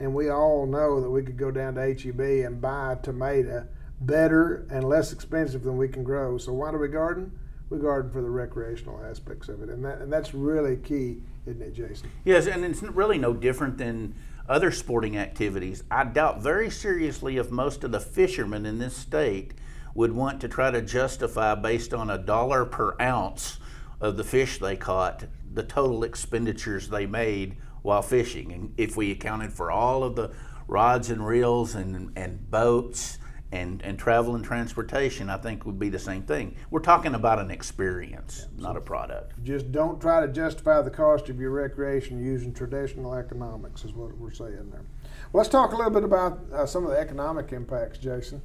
and 0.00 0.14
we 0.14 0.30
all 0.30 0.66
know 0.66 1.00
that 1.00 1.10
we 1.10 1.22
could 1.22 1.36
go 1.36 1.50
down 1.50 1.74
to 1.74 1.80
HEB 1.80 2.20
and 2.20 2.60
buy 2.60 2.96
tomato 3.02 3.66
better 4.00 4.66
and 4.70 4.84
less 4.88 5.12
expensive 5.12 5.64
than 5.64 5.76
we 5.76 5.88
can 5.88 6.04
grow. 6.04 6.38
So 6.38 6.52
why 6.52 6.70
do 6.70 6.78
we 6.78 6.88
garden? 6.88 7.32
We 7.70 7.78
garden 7.78 8.10
for 8.10 8.22
the 8.22 8.30
recreational 8.30 9.04
aspects 9.04 9.48
of 9.48 9.62
it, 9.62 9.68
and 9.68 9.84
that 9.84 10.00
and 10.00 10.10
that's 10.10 10.32
really 10.32 10.76
key, 10.76 11.22
isn't 11.46 11.60
it, 11.60 11.74
Jason? 11.74 12.10
Yes, 12.24 12.46
and 12.46 12.64
it's 12.64 12.82
really 12.82 13.18
no 13.18 13.34
different 13.34 13.76
than 13.76 14.14
other 14.48 14.70
sporting 14.70 15.18
activities. 15.18 15.84
I 15.90 16.04
doubt 16.04 16.42
very 16.42 16.70
seriously 16.70 17.36
if 17.36 17.50
most 17.50 17.84
of 17.84 17.92
the 17.92 18.00
fishermen 18.00 18.64
in 18.64 18.78
this 18.78 18.96
state 18.96 19.52
would 19.94 20.12
want 20.12 20.40
to 20.40 20.48
try 20.48 20.70
to 20.70 20.80
justify 20.80 21.54
based 21.54 21.92
on 21.92 22.08
a 22.08 22.16
dollar 22.16 22.64
per 22.64 22.96
ounce 23.00 23.58
of 24.00 24.16
the 24.16 24.24
fish 24.24 24.58
they 24.58 24.76
caught 24.76 25.24
the 25.52 25.62
total 25.62 26.04
expenditures 26.04 26.88
they 26.88 27.04
made 27.04 27.56
while 27.88 28.02
fishing. 28.02 28.52
And 28.52 28.74
if 28.76 28.96
we 28.98 29.10
accounted 29.10 29.50
for 29.50 29.70
all 29.70 30.04
of 30.04 30.14
the 30.14 30.30
rods 30.68 31.08
and 31.08 31.26
reels 31.26 31.74
and, 31.74 32.12
and 32.16 32.50
boats 32.50 33.18
and, 33.50 33.80
and 33.80 33.98
travel 33.98 34.34
and 34.34 34.44
transportation, 34.44 35.30
I 35.30 35.38
think 35.38 35.64
would 35.64 35.78
be 35.78 35.88
the 35.88 35.98
same 35.98 36.22
thing. 36.22 36.54
We're 36.70 36.80
talking 36.80 37.14
about 37.14 37.38
an 37.38 37.50
experience, 37.50 38.46
yeah, 38.58 38.62
not 38.62 38.76
a 38.76 38.80
product. 38.82 39.42
Just 39.42 39.72
don't 39.72 39.98
try 39.98 40.20
to 40.20 40.30
justify 40.30 40.82
the 40.82 40.90
cost 40.90 41.30
of 41.30 41.40
your 41.40 41.50
recreation 41.50 42.22
using 42.22 42.52
traditional 42.52 43.14
economics, 43.14 43.86
is 43.86 43.94
what 43.94 44.14
we're 44.18 44.32
saying 44.32 44.68
there. 44.70 44.84
Well, 45.32 45.40
let's 45.40 45.48
talk 45.48 45.72
a 45.72 45.76
little 45.76 45.90
bit 45.90 46.04
about 46.04 46.40
uh, 46.52 46.66
some 46.66 46.84
of 46.84 46.90
the 46.90 46.98
economic 46.98 47.54
impacts, 47.54 47.96
Jason, 47.96 48.42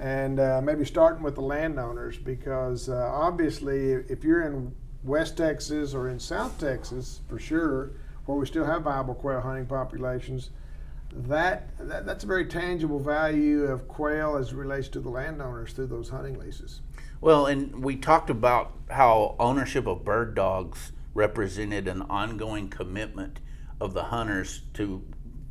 and 0.00 0.40
uh, 0.40 0.60
maybe 0.60 0.84
starting 0.84 1.22
with 1.22 1.36
the 1.36 1.42
landowners, 1.42 2.18
because 2.18 2.88
uh, 2.88 3.08
obviously, 3.14 3.92
if 3.92 4.24
you're 4.24 4.42
in 4.42 4.74
West 5.04 5.36
Texas 5.36 5.94
or 5.94 6.08
in 6.08 6.18
South 6.18 6.58
Texas, 6.58 7.20
for 7.28 7.38
sure, 7.38 7.92
where 8.30 8.40
we 8.40 8.46
still 8.46 8.64
have 8.64 8.82
viable 8.82 9.14
quail 9.14 9.40
hunting 9.40 9.66
populations, 9.66 10.50
that, 11.12 11.76
that 11.78 12.06
that's 12.06 12.24
a 12.24 12.26
very 12.26 12.46
tangible 12.46 13.00
value 13.00 13.64
of 13.64 13.88
quail 13.88 14.36
as 14.36 14.52
it 14.52 14.56
relates 14.56 14.88
to 14.88 15.00
the 15.00 15.08
landowners 15.08 15.72
through 15.72 15.88
those 15.88 16.08
hunting 16.08 16.38
leases. 16.38 16.80
Well, 17.20 17.46
and 17.46 17.82
we 17.82 17.96
talked 17.96 18.30
about 18.30 18.72
how 18.90 19.34
ownership 19.38 19.86
of 19.86 20.04
bird 20.04 20.34
dogs 20.34 20.92
represented 21.12 21.88
an 21.88 22.02
ongoing 22.02 22.68
commitment 22.68 23.40
of 23.80 23.94
the 23.94 24.04
hunters 24.04 24.62
to 24.74 25.04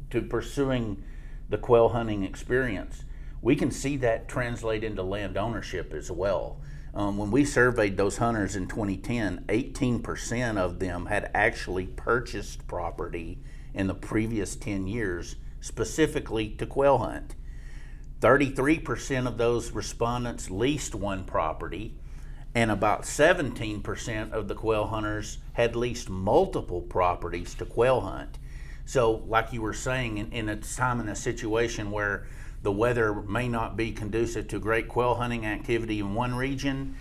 to 0.10 0.22
pursuing 0.22 1.04
the 1.50 1.58
quail 1.58 1.90
hunting 1.90 2.24
experience. 2.24 3.04
We 3.42 3.56
can 3.56 3.70
see 3.70 3.98
that 3.98 4.28
translate 4.28 4.84
into 4.84 5.04
land 5.04 5.38
ownership 5.38 5.94
as 5.94 6.10
well. 6.10 6.60
Um, 6.94 7.18
when 7.18 7.32
we 7.32 7.46
surveyed 7.46 7.98
those 7.98 8.18
hunters 8.18 8.56
in 8.56 8.68
2010, 8.68 9.46
18% 9.48 10.58
of 10.58 10.80
them 10.80 11.06
had 11.06 11.30
actually 11.34 11.86
purchased 11.86 12.68
property 12.68 13.40
in 13.74 13.88
the 13.88 13.94
previous 13.94 14.56
10 14.56 14.88
years 14.88 15.36
specifically 15.62 16.50
to 16.50 16.66
quail 16.66 16.98
hunt. 16.98 17.36
33% 18.22 19.28
of 19.28 19.38
those 19.38 19.72
respondents 19.72 20.50
leased 20.50 20.96
one 20.96 21.24
property, 21.24 21.96
and 22.56 22.72
about 22.72 23.04
17% 23.04 24.32
of 24.32 24.48
the 24.48 24.56
quail 24.56 24.88
hunters 24.88 25.38
had 25.54 25.76
leased 25.76 26.10
multiple 26.10 26.82
properties 26.82 27.54
to 27.54 27.66
quail 27.66 28.02
hunt. 28.02 28.38
So, 28.86 29.24
like 29.28 29.54
you 29.54 29.62
were 29.62 29.74
saying, 29.74 30.18
in, 30.18 30.32
in 30.32 30.50
a 30.50 30.56
time 30.56 31.00
in 31.00 31.08
a 31.08 31.16
situation 31.16 31.92
where 31.92 32.26
the 32.62 32.72
weather 32.72 33.14
may 33.14 33.48
not 33.48 33.78
be 33.78 33.92
conducive 33.92 34.48
to 34.50 34.60
great 34.60 34.88
quail 34.88 35.16
hunting 35.16 35.46
activity 35.46 36.00
in 36.00 36.14
one 36.14 36.36
region. 36.36 36.96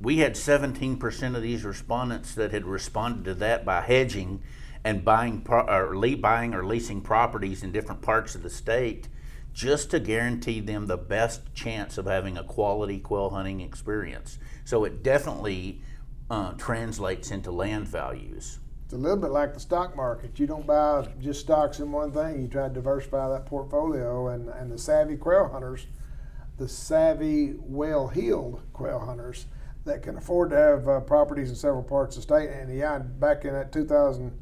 We 0.00 0.18
had 0.18 0.34
17% 0.34 1.36
of 1.36 1.42
these 1.42 1.64
respondents 1.64 2.34
that 2.34 2.52
had 2.52 2.64
responded 2.64 3.24
to 3.24 3.34
that 3.34 3.64
by 3.64 3.82
hedging 3.82 4.42
and 4.82 5.04
buying 5.04 5.44
or 5.48 5.94
buying 6.16 6.54
or 6.54 6.64
leasing 6.64 7.02
properties 7.02 7.62
in 7.62 7.72
different 7.72 8.00
parts 8.00 8.34
of 8.34 8.42
the 8.42 8.48
state 8.48 9.08
just 9.52 9.90
to 9.90 10.00
guarantee 10.00 10.60
them 10.60 10.86
the 10.86 10.96
best 10.96 11.54
chance 11.54 11.98
of 11.98 12.06
having 12.06 12.38
a 12.38 12.44
quality 12.44 12.98
quail 12.98 13.30
hunting 13.30 13.60
experience. 13.60 14.38
So 14.64 14.84
it 14.84 15.02
definitely 15.02 15.82
uh, 16.30 16.52
translates 16.52 17.30
into 17.30 17.50
land 17.50 17.88
values. 17.88 18.59
It's 18.90 18.96
a 18.96 18.98
little 18.98 19.18
bit 19.18 19.30
like 19.30 19.54
the 19.54 19.60
stock 19.60 19.94
market. 19.94 20.36
You 20.40 20.48
don't 20.48 20.66
buy 20.66 21.06
just 21.20 21.38
stocks 21.38 21.78
in 21.78 21.92
one 21.92 22.10
thing. 22.10 22.42
You 22.42 22.48
try 22.48 22.66
to 22.66 22.74
diversify 22.74 23.28
that 23.28 23.46
portfolio. 23.46 24.26
And, 24.26 24.48
and 24.48 24.72
the 24.72 24.78
savvy 24.78 25.14
quail 25.14 25.48
hunters, 25.48 25.86
the 26.58 26.66
savvy, 26.66 27.54
well-heeled 27.60 28.60
quail 28.72 28.98
hunters 28.98 29.46
that 29.84 30.02
can 30.02 30.16
afford 30.16 30.50
to 30.50 30.56
have 30.56 30.88
uh, 30.88 30.98
properties 31.02 31.50
in 31.50 31.54
several 31.54 31.84
parts 31.84 32.16
of 32.16 32.26
the 32.26 32.34
state. 32.34 32.50
And 32.50 32.76
yeah, 32.76 32.98
back 32.98 33.44
in 33.44 33.52
that 33.52 33.70
2000 33.70 34.36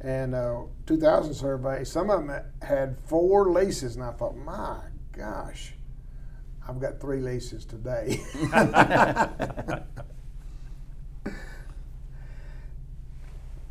and 0.00 0.34
uh, 0.34 0.62
2000 0.86 1.32
survey, 1.32 1.84
some 1.84 2.10
of 2.10 2.26
them 2.26 2.42
had 2.62 2.96
four 3.06 3.52
leases, 3.52 3.94
and 3.94 4.04
I 4.04 4.10
thought, 4.10 4.36
my 4.36 4.80
gosh, 5.12 5.72
I've 6.68 6.80
got 6.80 7.00
three 7.00 7.20
leases 7.20 7.64
today. 7.64 8.20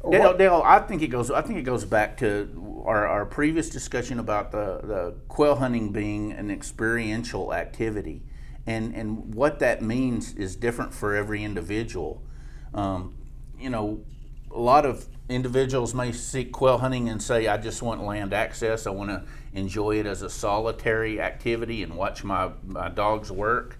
Dale, 0.10 0.38
Dale, 0.38 0.62
I 0.66 0.80
think 0.80 1.02
it 1.02 1.08
goes. 1.08 1.32
I 1.32 1.42
think 1.42 1.60
it 1.60 1.64
goes 1.64 1.86
back 1.86 2.18
to 2.18 2.84
our, 2.86 3.08
our 3.08 3.26
previous 3.26 3.70
discussion 3.70 4.20
about 4.20 4.52
the, 4.52 4.82
the 4.84 5.16
quail 5.30 5.56
hunting 5.56 5.92
being 5.92 6.34
an 6.34 6.52
experiential 6.52 7.54
activity, 7.54 8.22
and 8.68 8.94
and 8.94 9.34
what 9.34 9.60
that 9.60 9.82
means 9.82 10.34
is 10.36 10.56
different 10.56 10.94
for 10.94 11.16
every 11.16 11.44
individual. 11.44 12.22
Um, 12.74 13.16
you 13.58 13.70
know, 13.70 14.04
a 14.52 14.60
lot 14.60 14.86
of 14.86 15.08
individuals 15.30 15.94
may 15.94 16.12
seek 16.12 16.52
quail 16.52 16.80
hunting 16.80 17.08
and 17.08 17.24
say, 17.24 17.48
"I 17.48 17.56
just 17.56 17.82
want 17.82 18.04
land 18.04 18.34
access. 18.34 18.86
I 18.86 18.90
want 18.90 19.10
to 19.10 19.24
enjoy 19.54 20.00
it 20.00 20.06
as 20.06 20.22
a 20.22 20.30
solitary 20.30 21.22
activity 21.22 21.82
and 21.82 21.96
watch 21.96 22.26
my 22.26 22.52
my 22.66 22.90
dogs 22.90 23.32
work." 23.32 23.78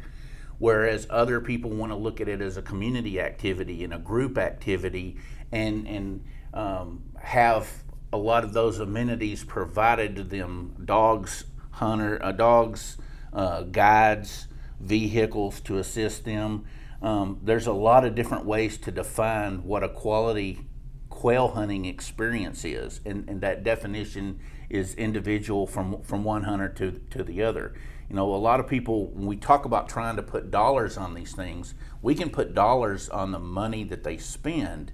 Whereas 0.60 1.06
other 1.10 1.42
people 1.42 1.72
want 1.72 1.92
to 1.92 1.98
look 1.98 2.22
at 2.22 2.30
it 2.30 2.40
as 2.40 2.56
a 2.56 2.62
community 2.62 3.20
activity 3.20 3.84
and 3.84 3.94
a 3.94 3.98
group 3.98 4.38
activity 4.38 5.18
and 5.54 5.88
and 5.88 6.24
um, 6.54 7.04
have 7.20 7.70
a 8.12 8.18
lot 8.18 8.44
of 8.44 8.54
those 8.54 8.80
amenities 8.80 9.44
provided 9.44 10.16
to 10.16 10.24
them 10.24 10.76
dogs 10.84 11.46
hunter 11.72 12.20
uh, 12.24 12.32
dogs 12.32 12.98
uh, 13.32 13.62
guides 13.64 14.48
vehicles 14.80 15.62
to 15.62 15.78
assist 15.78 16.26
them. 16.26 16.66
Um, 17.02 17.40
there's 17.44 17.68
a 17.68 17.74
lot 17.74 18.06
of 18.06 18.16
different 18.16 18.46
ways 18.46 18.78
to 18.80 18.92
define 18.92 19.64
what 19.64 19.84
a 19.84 19.90
quality 19.90 20.68
quail 21.10 21.50
hunting 21.50 21.86
experience 21.86 22.66
is 22.66 23.00
and, 23.06 23.30
and 23.30 23.42
that 23.42 23.64
definition 23.64 24.40
is 24.70 24.96
individual 24.96 25.68
from 25.68 26.02
from 26.02 26.24
one 26.24 26.44
hunter 26.44 26.70
to, 26.70 26.92
to 27.12 27.24
the 27.24 27.44
other. 27.44 27.74
You 28.10 28.16
know 28.16 28.34
a 28.34 28.38
lot 28.38 28.60
of 28.60 28.68
people 28.68 29.08
when 29.08 29.28
we 29.28 29.38
talk 29.38 29.66
about 29.66 29.88
trying 29.88 30.16
to 30.16 30.24
put 30.24 30.52
dollars 30.52 30.98
on 30.98 31.14
these 31.14 31.34
things 31.34 31.74
we 32.02 32.16
can 32.16 32.30
put 32.30 32.54
dollars 32.54 33.10
on 33.10 33.32
the 33.32 33.40
money 33.40 33.84
that 33.86 34.04
they 34.04 34.18
spend 34.18 34.92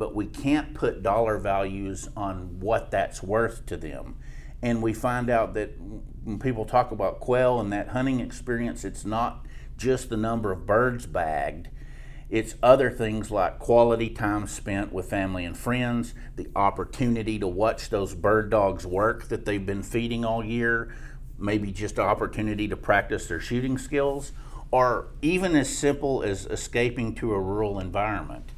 but 0.00 0.14
we 0.14 0.24
can't 0.24 0.72
put 0.72 1.02
dollar 1.02 1.36
values 1.36 2.08
on 2.16 2.58
what 2.58 2.90
that's 2.90 3.22
worth 3.22 3.66
to 3.66 3.76
them. 3.76 4.16
And 4.62 4.80
we 4.82 4.94
find 4.94 5.28
out 5.28 5.52
that 5.52 5.78
when 5.78 6.38
people 6.38 6.64
talk 6.64 6.90
about 6.90 7.20
quail 7.20 7.60
and 7.60 7.70
that 7.74 7.88
hunting 7.88 8.18
experience, 8.18 8.82
it's 8.82 9.04
not 9.04 9.44
just 9.76 10.08
the 10.08 10.16
number 10.16 10.52
of 10.52 10.64
birds 10.64 11.04
bagged. 11.04 11.68
It's 12.30 12.54
other 12.62 12.90
things 12.90 13.30
like 13.30 13.58
quality 13.58 14.08
time 14.08 14.46
spent 14.46 14.90
with 14.90 15.10
family 15.10 15.44
and 15.44 15.54
friends, 15.54 16.14
the 16.34 16.48
opportunity 16.56 17.38
to 17.38 17.46
watch 17.46 17.90
those 17.90 18.14
bird 18.14 18.48
dogs 18.48 18.86
work 18.86 19.28
that 19.28 19.44
they've 19.44 19.66
been 19.66 19.82
feeding 19.82 20.24
all 20.24 20.42
year, 20.42 20.94
maybe 21.38 21.72
just 21.72 21.98
an 21.98 22.06
opportunity 22.06 22.66
to 22.68 22.76
practice 22.76 23.26
their 23.26 23.40
shooting 23.40 23.76
skills, 23.76 24.32
or 24.70 25.08
even 25.20 25.54
as 25.54 25.68
simple 25.68 26.22
as 26.22 26.46
escaping 26.46 27.14
to 27.16 27.34
a 27.34 27.38
rural 27.40 27.78
environment. 27.78 28.52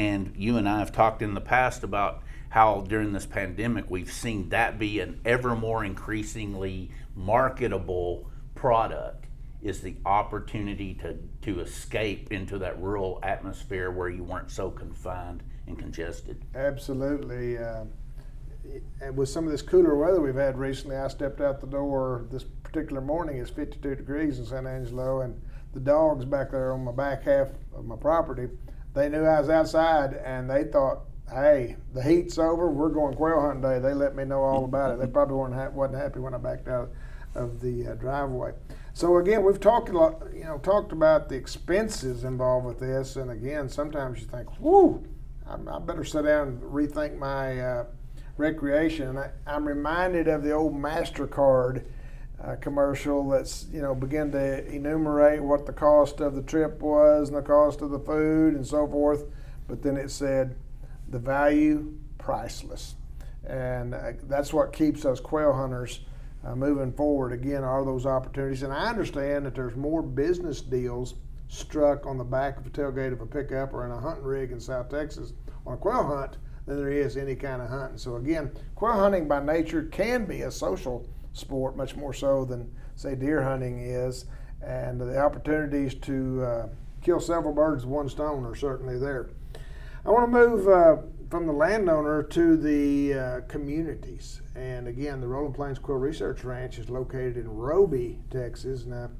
And 0.00 0.32
you 0.34 0.56
and 0.56 0.66
I 0.66 0.78
have 0.78 0.92
talked 0.92 1.20
in 1.20 1.34
the 1.34 1.42
past 1.42 1.84
about 1.84 2.22
how 2.48 2.86
during 2.88 3.12
this 3.12 3.26
pandemic 3.26 3.90
we've 3.90 4.10
seen 4.10 4.48
that 4.48 4.78
be 4.78 4.98
an 4.98 5.20
ever 5.26 5.54
more 5.54 5.84
increasingly 5.84 6.90
marketable 7.14 8.26
product 8.54 9.26
is 9.60 9.82
the 9.82 9.96
opportunity 10.06 10.94
to, 10.94 11.18
to 11.42 11.60
escape 11.60 12.32
into 12.32 12.56
that 12.56 12.80
rural 12.80 13.18
atmosphere 13.22 13.90
where 13.90 14.08
you 14.08 14.24
weren't 14.24 14.50
so 14.50 14.70
confined 14.70 15.42
and 15.66 15.78
congested. 15.78 16.42
Absolutely. 16.54 17.58
Uh, 17.58 17.84
and 19.02 19.14
with 19.18 19.28
some 19.28 19.44
of 19.44 19.50
this 19.50 19.60
cooler 19.60 19.96
weather 19.96 20.22
we've 20.22 20.34
had 20.34 20.58
recently, 20.58 20.96
I 20.96 21.08
stepped 21.08 21.42
out 21.42 21.60
the 21.60 21.66
door 21.66 22.24
this 22.30 22.44
particular 22.62 23.02
morning. 23.02 23.36
It's 23.36 23.50
52 23.50 23.96
degrees 23.96 24.38
in 24.38 24.46
San 24.46 24.66
Angelo, 24.66 25.20
and 25.20 25.38
the 25.74 25.80
dogs 25.80 26.24
back 26.24 26.52
there 26.52 26.72
on 26.72 26.84
my 26.84 26.92
back 26.92 27.24
half 27.24 27.48
of 27.74 27.84
my 27.84 27.96
property 27.96 28.48
they 28.94 29.08
knew 29.08 29.24
I 29.24 29.40
was 29.40 29.48
outside 29.48 30.14
and 30.14 30.50
they 30.50 30.64
thought, 30.64 31.00
hey, 31.32 31.76
the 31.94 32.02
heat's 32.02 32.38
over. 32.38 32.70
We're 32.70 32.88
going 32.88 33.14
quail 33.14 33.40
hunting 33.40 33.62
day. 33.62 33.78
They 33.78 33.94
let 33.94 34.16
me 34.16 34.24
know 34.24 34.42
all 34.42 34.64
about 34.64 34.92
it. 34.92 34.98
They 34.98 35.06
probably 35.06 35.36
weren't 35.36 35.54
ha- 35.54 35.70
wasn't 35.70 36.00
happy 36.00 36.18
when 36.18 36.34
I 36.34 36.38
backed 36.38 36.68
out 36.68 36.90
of 37.34 37.60
the 37.60 37.88
uh, 37.88 37.94
driveway. 37.94 38.52
So 38.92 39.16
again, 39.18 39.44
we've 39.44 39.60
talked 39.60 39.88
a 39.90 39.92
lot, 39.92 40.22
you 40.34 40.44
know, 40.44 40.58
talked 40.58 40.92
about 40.92 41.28
the 41.28 41.36
expenses 41.36 42.24
involved 42.24 42.66
with 42.66 42.80
this, 42.80 43.16
and 43.16 43.30
again, 43.30 43.68
sometimes 43.68 44.20
you 44.20 44.26
think, 44.26 44.48
whoo, 44.58 45.06
I, 45.46 45.54
I 45.54 45.78
better 45.78 46.04
sit 46.04 46.24
down 46.24 46.48
and 46.48 46.62
rethink 46.62 47.16
my 47.16 47.60
uh, 47.60 47.84
recreation. 48.36 49.16
I, 49.16 49.30
I'm 49.46 49.66
reminded 49.66 50.26
of 50.26 50.42
the 50.42 50.52
old 50.52 50.74
Mastercard 50.74 51.84
uh, 52.42 52.56
commercial 52.56 53.28
that's 53.28 53.66
you 53.72 53.82
know 53.82 53.94
begin 53.94 54.32
to 54.32 54.66
enumerate 54.66 55.42
what 55.42 55.66
the 55.66 55.72
cost 55.72 56.20
of 56.20 56.34
the 56.34 56.42
trip 56.42 56.80
was 56.80 57.28
and 57.28 57.36
the 57.36 57.42
cost 57.42 57.82
of 57.82 57.90
the 57.90 57.98
food 57.98 58.54
and 58.54 58.66
so 58.66 58.86
forth, 58.86 59.24
but 59.68 59.82
then 59.82 59.96
it 59.96 60.10
said 60.10 60.56
the 61.08 61.18
value 61.18 61.92
priceless, 62.18 62.94
and 63.46 63.94
uh, 63.94 64.12
that's 64.24 64.52
what 64.52 64.72
keeps 64.72 65.04
us 65.04 65.20
quail 65.20 65.52
hunters 65.52 66.00
uh, 66.44 66.54
moving 66.54 66.92
forward. 66.92 67.32
Again, 67.32 67.62
are 67.62 67.84
those 67.84 68.06
opportunities, 68.06 68.62
and 68.62 68.72
I 68.72 68.88
understand 68.88 69.44
that 69.46 69.54
there's 69.54 69.76
more 69.76 70.02
business 70.02 70.60
deals 70.60 71.14
struck 71.48 72.06
on 72.06 72.16
the 72.16 72.24
back 72.24 72.56
of 72.56 72.66
a 72.66 72.70
tailgate 72.70 73.12
of 73.12 73.20
a 73.20 73.26
pickup 73.26 73.74
or 73.74 73.84
in 73.84 73.90
a 73.90 74.00
hunting 74.00 74.24
rig 74.24 74.52
in 74.52 74.60
South 74.60 74.88
Texas 74.88 75.32
on 75.66 75.74
a 75.74 75.76
quail 75.76 76.06
hunt 76.06 76.38
than 76.64 76.76
there 76.76 76.92
is 76.92 77.16
any 77.16 77.34
kind 77.34 77.60
of 77.60 77.68
hunting. 77.68 77.98
So 77.98 78.16
again, 78.16 78.52
quail 78.76 78.92
hunting 78.92 79.26
by 79.26 79.44
nature 79.44 79.82
can 79.90 80.24
be 80.24 80.42
a 80.42 80.50
social 80.50 81.06
sport, 81.32 81.76
much 81.76 81.96
more 81.96 82.12
so 82.12 82.44
than, 82.44 82.72
say, 82.96 83.14
deer 83.14 83.42
hunting 83.42 83.80
is. 83.80 84.26
And 84.62 85.00
the 85.00 85.18
opportunities 85.18 85.94
to 85.94 86.42
uh, 86.42 86.68
kill 87.02 87.20
several 87.20 87.54
birds 87.54 87.84
with 87.84 87.94
one 87.94 88.08
stone 88.08 88.44
are 88.44 88.54
certainly 88.54 88.98
there. 88.98 89.30
I 90.04 90.10
want 90.10 90.30
to 90.30 90.38
move 90.38 90.68
uh, 90.68 90.96
from 91.30 91.46
the 91.46 91.52
landowner 91.52 92.22
to 92.22 92.56
the 92.56 93.14
uh, 93.14 93.40
communities. 93.48 94.40
And 94.54 94.88
again, 94.88 95.20
the 95.20 95.28
Rolling 95.28 95.52
Plains 95.52 95.78
Quail 95.78 95.98
Research 95.98 96.42
Ranch 96.44 96.78
is 96.78 96.90
located 96.90 97.36
in 97.36 97.48
Roby, 97.48 98.18
Texas. 98.30 98.84
Now, 98.84 99.10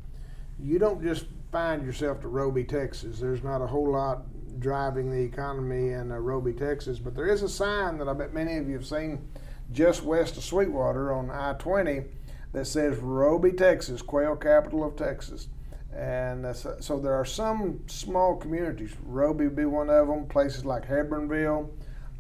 you 0.58 0.78
don't 0.78 1.02
just 1.02 1.26
find 1.52 1.84
yourself 1.84 2.20
to 2.20 2.28
Roby, 2.28 2.64
Texas. 2.64 3.18
There's 3.18 3.42
not 3.42 3.62
a 3.62 3.66
whole 3.66 3.92
lot 3.92 4.22
driving 4.58 5.10
the 5.10 5.20
economy 5.20 5.90
in 5.90 6.12
uh, 6.12 6.16
Roby, 6.16 6.52
Texas, 6.52 6.98
but 6.98 7.14
there 7.14 7.26
is 7.26 7.42
a 7.42 7.48
sign 7.48 7.98
that 7.98 8.08
I 8.08 8.12
bet 8.12 8.34
many 8.34 8.56
of 8.58 8.68
you 8.68 8.74
have 8.74 8.86
seen 8.86 9.28
just 9.72 10.02
west 10.02 10.36
of 10.36 10.44
Sweetwater 10.44 11.12
on 11.12 11.30
I 11.30 11.54
20 11.54 12.04
that 12.52 12.66
says 12.66 12.98
Roby, 12.98 13.52
Texas, 13.52 14.02
quail 14.02 14.36
capital 14.36 14.84
of 14.84 14.96
Texas. 14.96 15.48
And 15.94 16.54
so 16.54 16.98
there 16.98 17.14
are 17.14 17.24
some 17.24 17.80
small 17.86 18.36
communities, 18.36 18.94
Roby 19.02 19.44
would 19.44 19.56
be 19.56 19.64
one 19.64 19.90
of 19.90 20.06
them, 20.06 20.26
places 20.26 20.64
like 20.64 20.88
Hebbronville 20.88 21.68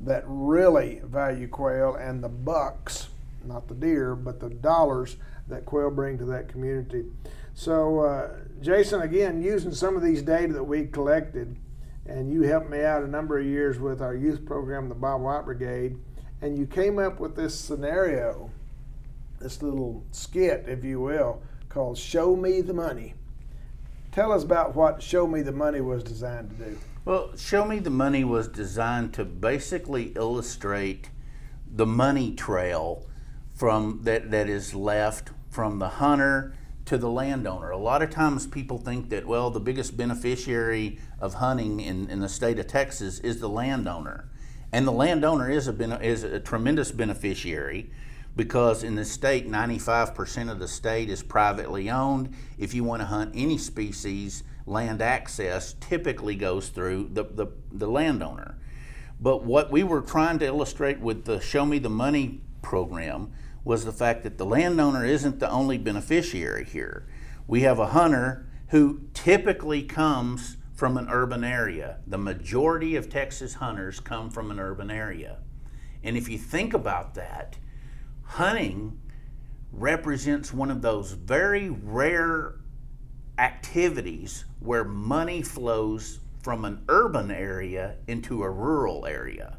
that 0.00 0.24
really 0.26 1.00
value 1.04 1.46
quail 1.46 1.94
and 1.94 2.22
the 2.22 2.28
bucks, 2.28 3.08
not 3.44 3.68
the 3.68 3.74
deer, 3.74 4.14
but 4.14 4.40
the 4.40 4.50
dollars 4.50 5.16
that 5.48 5.66
quail 5.66 5.90
bring 5.90 6.18
to 6.18 6.24
that 6.24 6.48
community. 6.48 7.04
So, 7.54 8.00
uh, 8.00 8.30
Jason, 8.60 9.02
again, 9.02 9.42
using 9.42 9.72
some 9.72 9.96
of 9.96 10.02
these 10.02 10.22
data 10.22 10.52
that 10.54 10.64
we 10.64 10.86
collected, 10.86 11.56
and 12.06 12.32
you 12.32 12.42
helped 12.42 12.70
me 12.70 12.82
out 12.82 13.02
a 13.02 13.08
number 13.08 13.38
of 13.38 13.44
years 13.44 13.78
with 13.78 14.00
our 14.00 14.14
youth 14.14 14.44
program, 14.46 14.88
the 14.88 14.94
Bobwhite 14.94 15.44
Brigade, 15.44 15.98
and 16.42 16.58
you 16.58 16.66
came 16.66 16.98
up 16.98 17.20
with 17.20 17.36
this 17.36 17.54
scenario, 17.54 18.50
this 19.38 19.62
little 19.62 20.04
skit, 20.12 20.64
if 20.68 20.84
you 20.84 21.00
will, 21.00 21.42
called 21.68 21.98
Show 21.98 22.36
Me 22.36 22.60
the 22.60 22.74
Money. 22.74 23.14
Tell 24.12 24.32
us 24.32 24.42
about 24.42 24.74
what 24.74 25.02
Show 25.02 25.26
Me 25.26 25.42
the 25.42 25.52
Money 25.52 25.80
was 25.80 26.02
designed 26.02 26.50
to 26.50 26.64
do. 26.64 26.78
Well, 27.04 27.36
Show 27.36 27.64
Me 27.64 27.78
the 27.78 27.90
Money 27.90 28.24
was 28.24 28.48
designed 28.48 29.14
to 29.14 29.24
basically 29.24 30.12
illustrate 30.16 31.10
the 31.72 31.86
money 31.86 32.34
trail 32.34 33.06
from 33.54 34.00
that, 34.02 34.30
that 34.30 34.48
is 34.48 34.74
left 34.74 35.30
from 35.48 35.78
the 35.78 35.88
hunter 35.88 36.54
to 36.86 36.98
the 36.98 37.10
landowner. 37.10 37.70
A 37.70 37.76
lot 37.76 38.02
of 38.02 38.10
times 38.10 38.46
people 38.46 38.78
think 38.78 39.10
that, 39.10 39.26
well, 39.26 39.50
the 39.50 39.60
biggest 39.60 39.96
beneficiary 39.96 40.98
of 41.20 41.34
hunting 41.34 41.78
in, 41.78 42.10
in 42.10 42.20
the 42.20 42.28
state 42.28 42.58
of 42.58 42.66
Texas 42.66 43.20
is 43.20 43.38
the 43.38 43.48
landowner. 43.48 44.28
And 44.72 44.86
the 44.86 44.92
landowner 44.92 45.50
is 45.50 45.68
a, 45.68 46.04
is 46.04 46.22
a 46.22 46.40
tremendous 46.40 46.92
beneficiary 46.92 47.90
because 48.36 48.84
in 48.84 48.94
the 48.94 49.04
state, 49.04 49.48
95% 49.48 50.50
of 50.50 50.58
the 50.58 50.68
state 50.68 51.10
is 51.10 51.22
privately 51.22 51.90
owned. 51.90 52.34
If 52.58 52.74
you 52.74 52.84
want 52.84 53.02
to 53.02 53.06
hunt 53.06 53.32
any 53.34 53.58
species, 53.58 54.44
land 54.66 55.02
access 55.02 55.74
typically 55.80 56.36
goes 56.36 56.68
through 56.68 57.10
the, 57.12 57.24
the, 57.24 57.46
the 57.72 57.88
landowner. 57.88 58.56
But 59.20 59.44
what 59.44 59.70
we 59.70 59.82
were 59.82 60.00
trying 60.00 60.38
to 60.38 60.46
illustrate 60.46 61.00
with 61.00 61.24
the 61.24 61.40
Show 61.40 61.66
Me 61.66 61.78
the 61.78 61.90
Money 61.90 62.40
program 62.62 63.32
was 63.64 63.84
the 63.84 63.92
fact 63.92 64.22
that 64.22 64.38
the 64.38 64.46
landowner 64.46 65.04
isn't 65.04 65.40
the 65.40 65.50
only 65.50 65.76
beneficiary 65.76 66.64
here. 66.64 67.06
We 67.46 67.62
have 67.62 67.78
a 67.78 67.88
hunter 67.88 68.46
who 68.68 69.00
typically 69.12 69.82
comes 69.82 70.56
from 70.80 70.96
an 70.96 71.08
urban 71.10 71.44
area. 71.44 71.98
The 72.06 72.16
majority 72.16 72.96
of 72.96 73.10
Texas 73.10 73.52
hunters 73.52 74.00
come 74.00 74.30
from 74.30 74.50
an 74.50 74.58
urban 74.58 74.90
area. 74.90 75.36
And 76.02 76.16
if 76.16 76.26
you 76.26 76.38
think 76.38 76.72
about 76.72 77.14
that, 77.16 77.58
hunting 78.24 78.98
represents 79.72 80.54
one 80.54 80.70
of 80.70 80.80
those 80.80 81.12
very 81.12 81.68
rare 81.68 82.54
activities 83.36 84.46
where 84.58 84.82
money 84.82 85.42
flows 85.42 86.20
from 86.42 86.64
an 86.64 86.82
urban 86.88 87.30
area 87.30 87.96
into 88.06 88.42
a 88.42 88.48
rural 88.48 89.04
area. 89.04 89.58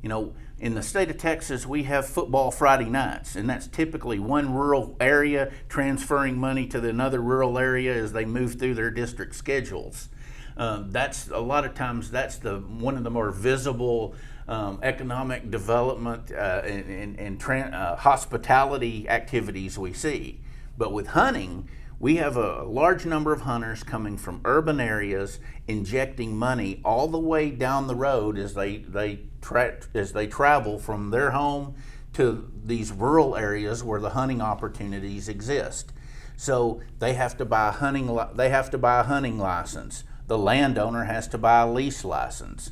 You 0.00 0.10
know, 0.10 0.34
in 0.60 0.74
the 0.74 0.82
state 0.82 1.10
of 1.10 1.18
Texas, 1.18 1.66
we 1.66 1.82
have 1.84 2.06
football 2.06 2.52
Friday 2.52 2.88
nights, 2.88 3.34
and 3.34 3.50
that's 3.50 3.66
typically 3.66 4.20
one 4.20 4.54
rural 4.54 4.96
area 5.00 5.50
transferring 5.68 6.38
money 6.38 6.68
to 6.68 6.88
another 6.88 7.20
rural 7.20 7.58
area 7.58 7.92
as 7.92 8.12
they 8.12 8.24
move 8.24 8.60
through 8.60 8.74
their 8.74 8.92
district 8.92 9.34
schedules. 9.34 10.08
Um, 10.56 10.90
that's 10.90 11.28
a 11.28 11.40
lot 11.40 11.64
of 11.64 11.74
times 11.74 12.10
that's 12.10 12.36
the 12.36 12.58
one 12.58 12.96
of 12.96 13.04
the 13.04 13.10
more 13.10 13.30
visible 13.30 14.14
um, 14.48 14.80
economic 14.82 15.50
development 15.50 16.32
uh, 16.32 16.62
and, 16.64 17.42
uh, 17.48 17.96
hospitality 17.96 19.08
activities 19.08 19.78
we 19.78 19.92
see. 19.92 20.40
But 20.76 20.92
with 20.92 21.08
hunting, 21.08 21.68
we 21.98 22.16
have 22.16 22.36
a 22.36 22.64
large 22.64 23.06
number 23.06 23.32
of 23.32 23.42
hunters 23.42 23.84
coming 23.84 24.16
from 24.16 24.40
urban 24.44 24.80
areas 24.80 25.38
injecting 25.68 26.36
money 26.36 26.80
all 26.84 27.06
the 27.06 27.18
way 27.18 27.50
down 27.50 27.86
the 27.86 27.94
road 27.94 28.36
as 28.36 28.54
they, 28.54 28.78
they 28.78 29.20
tra- 29.40 29.78
as 29.94 30.12
they 30.12 30.26
travel 30.26 30.78
from 30.78 31.10
their 31.10 31.30
home 31.30 31.76
to 32.14 32.50
these 32.64 32.90
rural 32.92 33.36
areas 33.36 33.84
where 33.84 34.00
the 34.00 34.10
hunting 34.10 34.40
opportunities 34.40 35.28
exist. 35.28 35.92
So 36.36 36.80
they 36.98 37.14
have 37.14 37.36
to 37.38 37.44
buy 37.44 37.70
hunting 37.70 38.08
li- 38.08 38.32
they 38.34 38.48
have 38.48 38.70
to 38.70 38.78
buy 38.78 39.00
a 39.00 39.04
hunting 39.04 39.38
license. 39.38 40.04
The 40.32 40.38
landowner 40.38 41.04
has 41.04 41.28
to 41.28 41.36
buy 41.36 41.60
a 41.60 41.70
lease 41.70 42.06
license. 42.06 42.70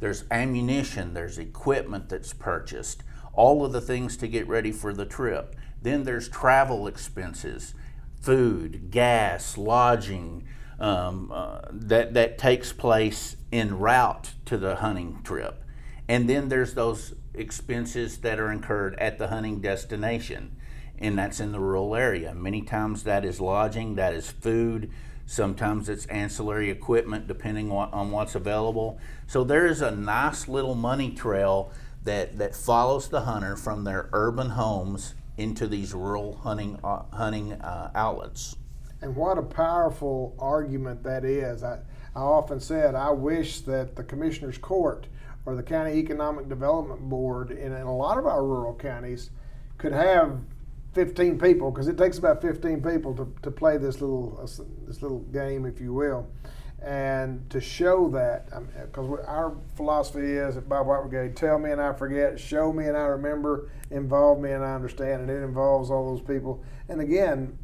There's 0.00 0.24
ammunition, 0.30 1.12
there's 1.12 1.36
equipment 1.36 2.08
that's 2.08 2.32
purchased, 2.32 3.02
all 3.34 3.66
of 3.66 3.72
the 3.72 3.82
things 3.82 4.16
to 4.16 4.26
get 4.26 4.48
ready 4.48 4.72
for 4.72 4.94
the 4.94 5.04
trip. 5.04 5.54
Then 5.82 6.04
there's 6.04 6.30
travel 6.30 6.86
expenses 6.86 7.74
food, 8.22 8.90
gas, 8.90 9.58
lodging 9.58 10.46
um, 10.80 11.30
uh, 11.30 11.60
that, 11.70 12.14
that 12.14 12.38
takes 12.38 12.72
place 12.72 13.36
en 13.52 13.78
route 13.78 14.32
to 14.46 14.56
the 14.56 14.76
hunting 14.76 15.20
trip. 15.22 15.62
And 16.08 16.30
then 16.30 16.48
there's 16.48 16.72
those 16.72 17.12
expenses 17.34 18.16
that 18.20 18.40
are 18.40 18.50
incurred 18.50 18.94
at 18.94 19.18
the 19.18 19.28
hunting 19.28 19.60
destination, 19.60 20.56
and 20.98 21.18
that's 21.18 21.40
in 21.40 21.52
the 21.52 21.60
rural 21.60 21.94
area. 21.94 22.32
Many 22.34 22.62
times 22.62 23.04
that 23.04 23.22
is 23.22 23.38
lodging, 23.38 23.96
that 23.96 24.14
is 24.14 24.30
food, 24.30 24.90
sometimes 25.26 25.88
it's 25.88 26.06
ancillary 26.06 26.70
equipment 26.70 27.26
depending 27.26 27.70
on 27.70 28.10
what's 28.10 28.34
available. 28.34 28.98
So 29.26 29.44
there 29.44 29.66
is 29.66 29.80
a 29.80 29.90
nice 29.90 30.48
little 30.48 30.74
money 30.74 31.10
trail 31.10 31.72
that, 32.04 32.38
that 32.38 32.54
follows 32.54 33.08
the 33.08 33.22
hunter 33.22 33.56
from 33.56 33.84
their 33.84 34.08
urban 34.12 34.50
homes 34.50 35.14
into 35.36 35.66
these 35.66 35.94
rural 35.94 36.36
hunting 36.36 36.78
uh, 36.84 37.04
hunting 37.12 37.52
uh, 37.52 37.90
outlets. 37.94 38.56
And 39.00 39.16
what 39.16 39.38
a 39.38 39.42
powerful 39.42 40.36
argument 40.38 41.02
that 41.04 41.24
is. 41.24 41.64
I, 41.64 41.78
I 42.14 42.20
often 42.20 42.60
said 42.60 42.94
I 42.94 43.10
wish 43.10 43.60
that 43.60 43.96
the 43.96 44.04
Commissioner's 44.04 44.58
Court 44.58 45.06
or 45.44 45.56
the 45.56 45.62
County 45.62 45.94
Economic 45.94 46.48
Development 46.48 47.00
Board 47.00 47.50
in, 47.50 47.72
in 47.72 47.82
a 47.82 47.96
lot 47.96 48.18
of 48.18 48.26
our 48.26 48.44
rural 48.44 48.74
counties 48.74 49.30
could 49.78 49.92
have 49.92 50.38
15 50.94 51.38
people 51.38 51.70
because 51.70 51.88
it 51.88 51.96
takes 51.96 52.18
about 52.18 52.42
15 52.42 52.82
people 52.82 53.14
to, 53.14 53.32
to 53.42 53.50
play 53.50 53.78
this 53.78 54.00
little 54.00 54.38
uh, 54.38 54.64
this 54.86 55.02
little 55.02 55.20
game, 55.20 55.64
if 55.66 55.80
you 55.80 55.92
will 55.92 56.28
and 56.84 57.48
to 57.48 57.60
show 57.60 58.08
that, 58.10 58.46
because 58.46 59.06
I 59.06 59.08
mean, 59.08 59.18
our 59.26 59.56
philosophy 59.76 60.32
is 60.32 60.56
at 60.56 60.68
Bobwhite 60.68 61.08
Brigade, 61.08 61.36
tell 61.36 61.58
me 61.58 61.70
and 61.70 61.80
I 61.80 61.92
forget, 61.92 62.38
show 62.40 62.72
me 62.72 62.88
and 62.88 62.96
I 62.96 63.02
remember, 63.02 63.70
involve 63.90 64.40
me 64.40 64.50
and 64.50 64.64
I 64.64 64.74
understand, 64.74 65.22
and 65.22 65.30
it 65.30 65.44
involves 65.44 65.90
all 65.90 66.14
those 66.14 66.26
people. 66.26 66.64
And 66.88 67.00
again, 67.00 67.56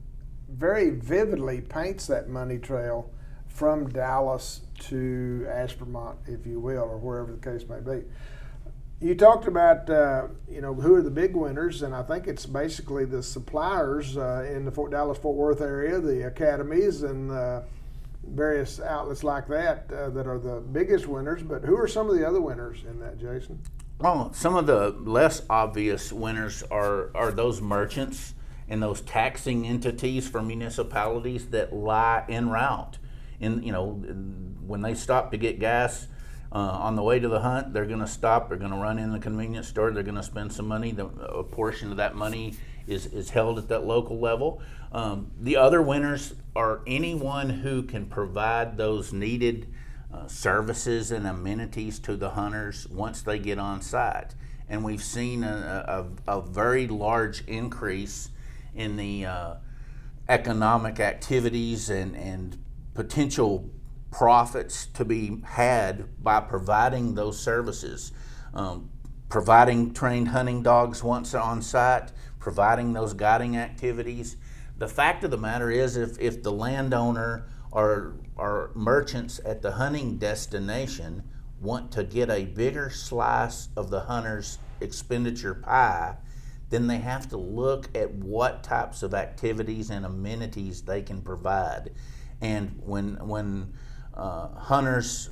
very 0.49 0.91
vividly 0.91 1.61
paints 1.61 2.07
that 2.07 2.29
money 2.29 2.59
trail 2.59 3.11
from 3.49 3.89
Dallas 3.89 4.61
to 4.81 5.47
Ashburn, 5.51 6.17
if 6.27 6.47
you 6.47 6.61
will, 6.61 6.85
or 6.85 6.97
wherever 6.97 7.33
the 7.33 7.39
case 7.39 7.69
may 7.69 7.81
be. 7.81 8.05
You 9.01 9.15
talked 9.15 9.47
about 9.47 9.89
uh, 9.89 10.27
you 10.51 10.61
know 10.61 10.75
who 10.75 10.97
are 10.97 11.03
the 11.03 11.11
big 11.11 11.37
winners, 11.37 11.83
and 11.83 11.95
I 11.95 12.03
think 12.03 12.27
it's 12.27 12.47
basically 12.47 13.05
the 13.05 13.23
suppliers 13.23 14.17
uh, 14.17 14.49
in 14.51 14.65
the 14.65 14.73
Fort 14.73 14.91
Dallas 14.91 15.19
Fort 15.19 15.37
Worth 15.37 15.61
area, 15.61 16.01
the 16.01 16.27
academies, 16.27 17.05
and 17.05 17.31
uh, 17.31 17.63
various 18.25 18.81
outlets 18.81 19.23
like 19.23 19.47
that 19.49 19.89
uh, 19.93 20.11
that 20.11 20.27
are 20.27 20.41
the 20.41 20.61
biggest 20.61 21.07
winners. 21.07 21.45
But 21.45 21.63
who 21.63 21.77
are 21.77 21.87
some 21.87 22.11
of 22.11 22.17
the 22.17 22.27
other 22.27 22.41
winners 22.41 22.83
in 22.91 22.99
that, 22.99 23.21
Jason? 23.21 23.61
Well, 24.01 24.33
some 24.33 24.57
of 24.57 24.67
the 24.67 24.91
less 24.91 25.43
obvious 25.49 26.13
winners 26.13 26.65
are 26.65 27.15
are 27.15 27.31
those 27.31 27.61
merchants 27.61 28.35
and 28.69 28.83
those 28.83 29.01
taxing 29.03 29.65
entities 29.65 30.29
for 30.29 30.43
municipalities 30.43 31.51
that 31.51 31.73
lie 31.73 32.25
en 32.29 32.51
route. 32.51 32.99
In 33.39 33.63
you 33.63 33.71
know, 33.71 33.93
when 34.67 34.83
they 34.83 34.95
stop 34.95 35.31
to 35.31 35.37
get 35.37 35.61
gas. 35.61 36.09
Uh, 36.51 36.57
on 36.59 36.97
the 36.97 37.03
way 37.03 37.19
to 37.19 37.29
the 37.29 37.41
hunt, 37.41 37.75
they're 37.75 37.85
going 37.85 38.01
to 38.01 38.07
stop. 38.07 38.49
They're 38.49 38.57
going 38.59 38.71
to 38.71 38.79
run 38.79 38.99
in 38.99 39.13
the 39.13 39.19
convenience 39.19 39.69
store. 39.69 39.91
They're 39.91 40.03
going 40.03 40.15
to 40.15 40.23
spend 40.23 40.53
some 40.53 40.67
money. 40.67 40.93
The, 40.93 41.07
a 41.07 41.45
portion 41.45 41.91
of 41.91 41.99
that 41.99 42.15
money 42.15 42.55
is, 42.87 43.07
is 43.07 43.31
held 43.31 43.59
at 43.59 43.69
that 43.69 43.85
local 43.85 44.19
level. 44.19 44.63
Um, 44.91 45.31
the 45.39 45.57
other 45.57 45.83
winners 45.83 46.35
are 46.57 46.81
anyone 46.87 47.51
who 47.51 47.83
can 47.83 48.07
provide 48.07 48.79
those 48.79 49.13
needed 49.13 49.73
uh, 50.13 50.27
services 50.27 51.11
and 51.11 51.27
amenities 51.27 51.99
to 52.01 52.17
the 52.17 52.31
hunters 52.31 52.87
once 52.89 53.21
they 53.21 53.39
get 53.39 53.59
on 53.59 53.83
site. 53.83 54.35
And 54.71 54.83
we've 54.83 55.03
seen 55.03 55.45
a, 55.45 56.07
a, 56.27 56.39
a 56.39 56.43
very 56.43 56.89
large 56.89 57.45
increase 57.47 58.31
in 58.75 58.97
the 58.97 59.27
uh, 59.27 59.55
economic 60.29 60.99
activities 61.01 61.91
and, 61.91 62.17
and 62.17 62.57
potential 62.95 63.69
profits 64.11 64.87
to 64.87 65.05
be 65.05 65.43
had 65.45 66.23
by 66.23 66.41
providing 66.41 67.15
those 67.15 67.39
services. 67.39 68.13
Um, 68.55 68.91
providing 69.29 69.93
trained 69.93 70.29
hunting 70.29 70.63
dogs 70.63 71.03
once 71.03 71.35
on 71.35 71.61
site, 71.63 72.13
providing 72.39 72.93
those 72.93 73.13
guiding 73.13 73.57
activities. 73.57 74.37
The 74.79 74.89
fact 74.89 75.25
of 75.25 75.31
the 75.31 75.37
matter 75.37 75.71
is, 75.71 75.97
if, 75.97 76.19
if 76.19 76.43
the 76.43 76.53
landowner 76.53 77.47
or, 77.71 78.15
or 78.37 78.71
merchants 78.75 79.41
at 79.45 79.61
the 79.61 79.73
hunting 79.73 80.17
destination 80.17 81.25
want 81.61 81.91
to 81.93 82.05
get 82.05 82.31
a 82.31 82.45
bigger 82.45 82.89
slice 82.89 83.69
of 83.77 83.91
the 83.91 84.01
hunter's 84.01 84.59
expenditure 84.81 85.55
pie, 85.55 86.17
then 86.71 86.87
they 86.87 86.99
have 86.99 87.29
to 87.29 87.37
look 87.37 87.89
at 87.97 88.15
what 88.15 88.63
types 88.63 89.03
of 89.03 89.15
activities 89.15 89.91
and 89.91 90.07
amenities 90.07 90.83
they 90.83 91.03
can 91.03 91.21
provide. 91.21 91.91
And 92.41 92.81
when, 92.85 93.15
when 93.27 93.73
uh, 94.19 94.49
hunters, 94.49 95.31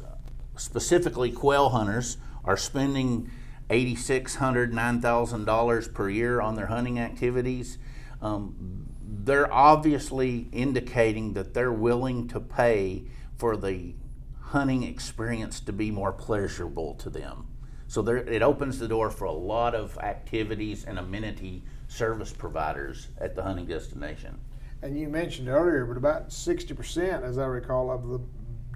specifically 0.56 1.30
quail 1.30 1.70
hunters, 1.70 2.18
are 2.44 2.56
spending 2.56 3.30
$8,600, 3.70 4.72
$9,000 4.72 5.94
per 5.94 6.08
year 6.08 6.40
on 6.40 6.54
their 6.54 6.66
hunting 6.66 6.98
activities. 6.98 7.78
Um, 8.22 8.86
they're 9.02 9.52
obviously 9.52 10.48
indicating 10.52 11.32
that 11.34 11.52
they're 11.52 11.72
willing 11.72 12.28
to 12.28 12.40
pay 12.40 13.04
for 13.36 13.56
the 13.56 13.94
hunting 14.40 14.84
experience 14.84 15.60
to 15.60 15.72
be 15.72 15.90
more 15.90 16.12
pleasurable 16.12 16.94
to 16.94 17.10
them. 17.10 17.48
So 17.88 18.02
there, 18.02 18.16
it 18.16 18.42
opens 18.42 18.78
the 18.78 18.88
door 18.88 19.10
for 19.10 19.24
a 19.24 19.32
lot 19.32 19.74
of 19.74 19.98
activities 19.98 20.84
and 20.84 20.98
amenity 20.98 21.64
service 21.88 22.32
providers 22.32 23.08
at 23.18 23.34
the 23.34 23.42
hunting 23.42 23.66
destination. 23.66 24.38
And 24.82 24.98
you 24.98 25.08
mentioned 25.08 25.48
earlier, 25.48 25.84
but 25.84 25.96
about 25.96 26.28
60%, 26.28 27.22
as 27.22 27.38
I 27.38 27.46
recall, 27.46 27.90
of 27.90 28.06
the 28.06 28.20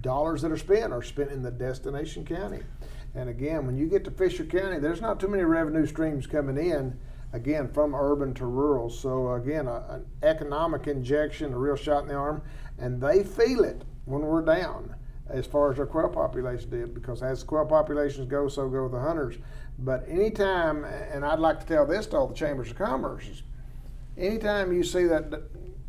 dollars 0.02 0.42
that 0.42 0.50
are 0.50 0.56
spent 0.56 0.92
are 0.92 1.02
spent 1.02 1.30
in 1.30 1.42
the 1.42 1.50
destination 1.50 2.24
county. 2.24 2.60
And 3.14 3.28
again, 3.28 3.66
when 3.66 3.76
you 3.76 3.86
get 3.86 4.04
to 4.04 4.10
Fisher 4.10 4.44
County, 4.44 4.78
there's 4.78 5.00
not 5.00 5.18
too 5.18 5.28
many 5.28 5.42
revenue 5.42 5.86
streams 5.86 6.26
coming 6.26 6.56
in, 6.56 6.98
again, 7.32 7.68
from 7.72 7.94
urban 7.94 8.34
to 8.34 8.46
rural. 8.46 8.88
So, 8.88 9.32
again, 9.34 9.66
a, 9.66 9.84
an 9.88 10.06
economic 10.22 10.86
injection, 10.86 11.52
a 11.52 11.58
real 11.58 11.76
shot 11.76 12.02
in 12.02 12.08
the 12.08 12.14
arm, 12.14 12.42
and 12.78 13.00
they 13.00 13.24
feel 13.24 13.64
it 13.64 13.82
when 14.04 14.22
we're 14.22 14.44
down 14.44 14.94
as 15.28 15.46
far 15.46 15.72
as 15.72 15.78
our 15.78 15.86
quail 15.86 16.08
population 16.08 16.70
did, 16.70 16.94
because 16.94 17.22
as 17.22 17.42
quail 17.42 17.64
populations 17.64 18.28
go, 18.28 18.48
so 18.48 18.68
go 18.68 18.88
the 18.88 18.98
hunters. 18.98 19.36
But 19.78 20.04
anytime, 20.08 20.84
and 20.84 21.24
I'd 21.24 21.38
like 21.38 21.60
to 21.60 21.66
tell 21.66 21.86
this 21.86 22.06
to 22.08 22.16
all 22.16 22.26
the 22.26 22.34
chambers 22.34 22.70
of 22.70 22.76
commerce, 22.76 23.42
anytime 24.18 24.72
you 24.72 24.82
see 24.82 25.04
that 25.04 25.42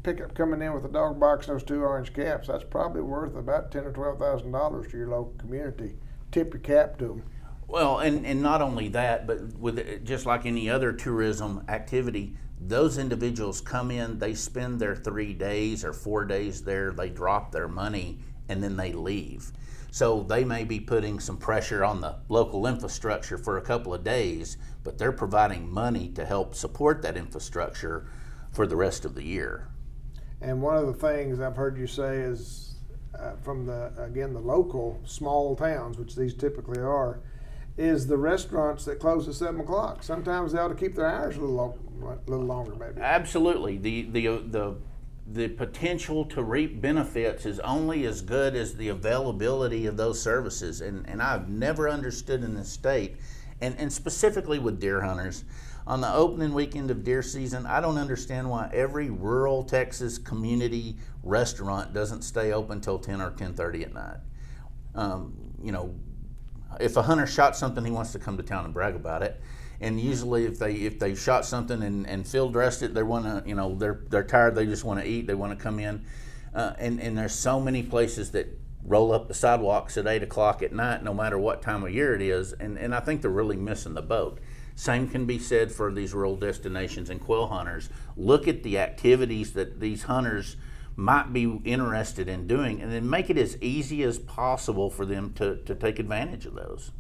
pickup 0.03 0.33
coming 0.35 0.61
in 0.61 0.73
with 0.73 0.85
a 0.85 0.89
dog 0.89 1.19
box 1.19 1.47
and 1.47 1.55
those 1.55 1.63
two 1.63 1.81
orange 1.81 2.13
caps, 2.13 2.47
that's 2.47 2.63
probably 2.63 3.01
worth 3.01 3.35
about 3.35 3.71
ten 3.71 3.85
or 3.85 3.91
twelve 3.91 4.19
thousand 4.19 4.51
dollars 4.51 4.91
to 4.91 4.97
your 4.97 5.09
local 5.09 5.33
community. 5.37 5.95
Tip 6.31 6.53
your 6.53 6.61
cap 6.61 6.97
to 6.99 7.07
them. 7.07 7.23
Well, 7.67 7.99
and, 7.99 8.25
and 8.25 8.41
not 8.41 8.61
only 8.61 8.89
that, 8.89 9.27
but 9.27 9.57
with 9.57 9.79
uh, 9.79 10.03
just 10.03 10.25
like 10.25 10.45
any 10.45 10.69
other 10.69 10.91
tourism 10.91 11.63
activity, 11.69 12.35
those 12.59 12.97
individuals 12.97 13.61
come 13.61 13.91
in, 13.91 14.19
they 14.19 14.33
spend 14.33 14.79
their 14.79 14.95
three 14.95 15.33
days 15.33 15.85
or 15.85 15.93
four 15.93 16.25
days 16.25 16.63
there, 16.63 16.91
they 16.91 17.09
drop 17.09 17.51
their 17.51 17.67
money, 17.67 18.19
and 18.49 18.61
then 18.61 18.75
they 18.75 18.91
leave. 18.91 19.51
So 19.89 20.23
they 20.23 20.43
may 20.45 20.63
be 20.63 20.79
putting 20.79 21.19
some 21.19 21.37
pressure 21.37 21.83
on 21.83 22.01
the 22.01 22.17
local 22.29 22.67
infrastructure 22.67 23.37
for 23.37 23.57
a 23.57 23.61
couple 23.61 23.93
of 23.93 24.03
days, 24.03 24.57
but 24.83 24.97
they're 24.97 25.11
providing 25.11 25.71
money 25.71 26.09
to 26.09 26.25
help 26.25 26.55
support 26.55 27.01
that 27.01 27.17
infrastructure 27.17 28.07
for 28.51 28.67
the 28.67 28.75
rest 28.75 29.05
of 29.05 29.15
the 29.15 29.23
year. 29.23 29.67
And 30.41 30.61
one 30.61 30.75
of 30.75 30.87
the 30.87 30.93
things 30.93 31.39
I've 31.39 31.55
heard 31.55 31.77
you 31.77 31.87
say 31.87 32.17
is 32.17 32.75
uh, 33.17 33.33
from 33.43 33.65
the 33.65 33.91
again 33.97 34.33
the 34.33 34.39
local 34.39 34.99
small 35.05 35.55
towns, 35.55 35.97
which 35.97 36.15
these 36.15 36.33
typically 36.33 36.81
are, 36.81 37.19
is 37.77 38.07
the 38.07 38.17
restaurants 38.17 38.85
that 38.85 38.99
close 38.99 39.27
at 39.27 39.35
seven 39.35 39.61
o'clock. 39.61 40.03
Sometimes 40.03 40.53
they 40.53 40.59
ought 40.59 40.69
to 40.69 40.75
keep 40.75 40.95
their 40.95 41.07
hours 41.07 41.37
a 41.37 41.41
little, 41.41 41.77
little 42.25 42.45
longer, 42.45 42.75
maybe. 42.75 42.99
Absolutely, 43.01 43.77
the 43.77 44.03
the 44.03 44.27
the 44.49 44.75
the 45.27 45.47
potential 45.49 46.25
to 46.25 46.43
reap 46.43 46.81
benefits 46.81 47.45
is 47.45 47.59
only 47.59 48.05
as 48.05 48.21
good 48.21 48.55
as 48.55 48.75
the 48.75 48.89
availability 48.89 49.85
of 49.85 49.95
those 49.95 50.21
services. 50.21 50.81
And 50.81 51.07
and 51.07 51.21
I've 51.21 51.49
never 51.49 51.87
understood 51.87 52.43
in 52.43 52.55
this 52.55 52.69
state, 52.69 53.17
and 53.61 53.75
and 53.77 53.93
specifically 53.93 54.57
with 54.57 54.79
deer 54.79 55.01
hunters 55.01 55.43
on 55.87 56.01
the 56.01 56.13
opening 56.13 56.53
weekend 56.53 56.91
of 56.91 57.03
deer 57.03 57.23
season, 57.23 57.65
I 57.65 57.81
don't 57.81 57.97
understand 57.97 58.49
why 58.49 58.69
every 58.73 59.09
rural 59.09 59.63
Texas 59.63 60.17
community 60.17 60.97
restaurant 61.23 61.93
doesn't 61.93 62.21
stay 62.21 62.51
open 62.51 62.81
till 62.81 62.99
10 62.99 63.21
or 63.21 63.31
10:30 63.31 63.83
at 63.83 63.93
night. 63.93 64.17
Um, 64.93 65.33
you 65.61 65.71
know, 65.71 65.95
if 66.79 66.97
a 66.97 67.01
hunter 67.01 67.27
shot 67.27 67.55
something, 67.55 67.83
he 67.83 67.91
wants 67.91 68.11
to 68.11 68.19
come 68.19 68.37
to 68.37 68.43
town 68.43 68.65
and 68.65 68.73
brag 68.73 68.95
about 68.95 69.23
it. 69.23 69.41
And 69.79 69.99
usually, 69.99 70.45
if 70.45 70.59
they 70.59 70.73
if 70.73 70.99
they 70.99 71.15
shot 71.15 71.45
something 71.45 71.81
and, 71.81 72.07
and 72.07 72.27
field 72.27 72.53
dressed 72.53 72.83
it, 72.83 72.93
they 72.93 73.03
want 73.03 73.25
to 73.25 73.47
you 73.47 73.55
know 73.55 73.75
they're 73.75 74.01
they're 74.09 74.23
tired. 74.23 74.53
They 74.53 74.65
just 74.65 74.83
want 74.83 74.99
to 74.99 75.07
eat. 75.07 75.25
They 75.25 75.33
want 75.33 75.57
to 75.57 75.61
come 75.61 75.79
in. 75.79 76.05
Uh, 76.53 76.73
and 76.77 76.99
and 76.99 77.17
there's 77.17 77.33
so 77.33 77.59
many 77.59 77.81
places 77.81 78.31
that 78.31 78.47
roll 78.83 79.11
up 79.11 79.27
the 79.27 79.33
sidewalks 79.33 79.97
at 79.97 80.05
eight 80.05 80.21
o'clock 80.21 80.61
at 80.61 80.71
night, 80.71 81.03
no 81.03 81.13
matter 81.13 81.37
what 81.37 81.61
time 81.61 81.83
of 81.83 81.91
year 81.91 82.13
it 82.13 82.21
is. 82.21 82.53
And 82.53 82.77
and 82.77 82.93
I 82.93 82.99
think 82.99 83.23
they're 83.23 83.31
really 83.31 83.57
missing 83.57 83.95
the 83.95 84.01
boat. 84.03 84.39
Same 84.75 85.07
can 85.07 85.25
be 85.25 85.39
said 85.39 85.71
for 85.71 85.91
these 85.91 86.13
rural 86.13 86.35
destinations 86.35 87.09
and 87.09 87.21
quail 87.21 87.47
hunters. 87.47 87.89
Look 88.15 88.47
at 88.47 88.63
the 88.63 88.79
activities 88.79 89.53
that 89.53 89.79
these 89.79 90.03
hunters 90.03 90.55
might 90.95 91.31
be 91.33 91.59
interested 91.63 92.27
in 92.27 92.47
doing 92.47 92.81
and 92.81 92.91
then 92.91 93.09
make 93.09 93.29
it 93.29 93.37
as 93.37 93.57
easy 93.61 94.03
as 94.03 94.19
possible 94.19 94.89
for 94.89 95.05
them 95.05 95.33
to, 95.33 95.57
to 95.63 95.75
take 95.75 95.99
advantage 95.99 96.45
of 96.45 96.53
those. 96.53 96.91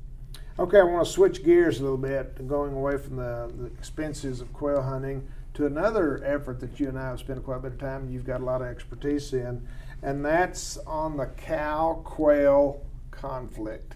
Okay, 0.59 0.79
I 0.79 0.83
want 0.83 1.05
to 1.05 1.11
switch 1.11 1.43
gears 1.43 1.79
a 1.79 1.83
little 1.83 1.97
bit, 1.97 2.47
going 2.47 2.73
away 2.73 2.97
from 2.97 3.15
the, 3.15 3.51
the 3.57 3.65
expenses 3.65 4.41
of 4.41 4.51
quail 4.53 4.81
hunting 4.81 5.27
to 5.53 5.65
another 5.65 6.23
effort 6.23 6.59
that 6.59 6.79
you 6.79 6.87
and 6.87 6.97
I 6.97 7.09
have 7.09 7.19
spent 7.19 7.43
quite 7.43 7.57
a 7.57 7.59
bit 7.59 7.73
of 7.73 7.79
time, 7.79 8.09
you've 8.09 8.25
got 8.25 8.41
a 8.41 8.45
lot 8.45 8.61
of 8.61 8.67
expertise 8.67 9.33
in, 9.33 9.67
and 10.01 10.23
that's 10.23 10.77
on 10.87 11.17
the 11.17 11.25
cow 11.25 12.01
quail 12.03 12.81
conflict. 13.11 13.95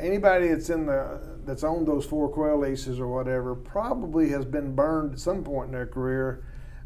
Anybody 0.00 0.48
that's 0.48 0.70
in 0.70 0.86
the 0.86 1.20
that's 1.44 1.64
owned 1.64 1.88
those 1.88 2.04
four 2.04 2.28
quail 2.28 2.58
leases 2.58 3.00
or 3.00 3.08
whatever 3.08 3.54
probably 3.54 4.28
has 4.28 4.44
been 4.44 4.74
burned 4.74 5.14
at 5.14 5.18
some 5.18 5.42
point 5.42 5.66
in 5.66 5.72
their 5.72 5.86
career 5.86 6.44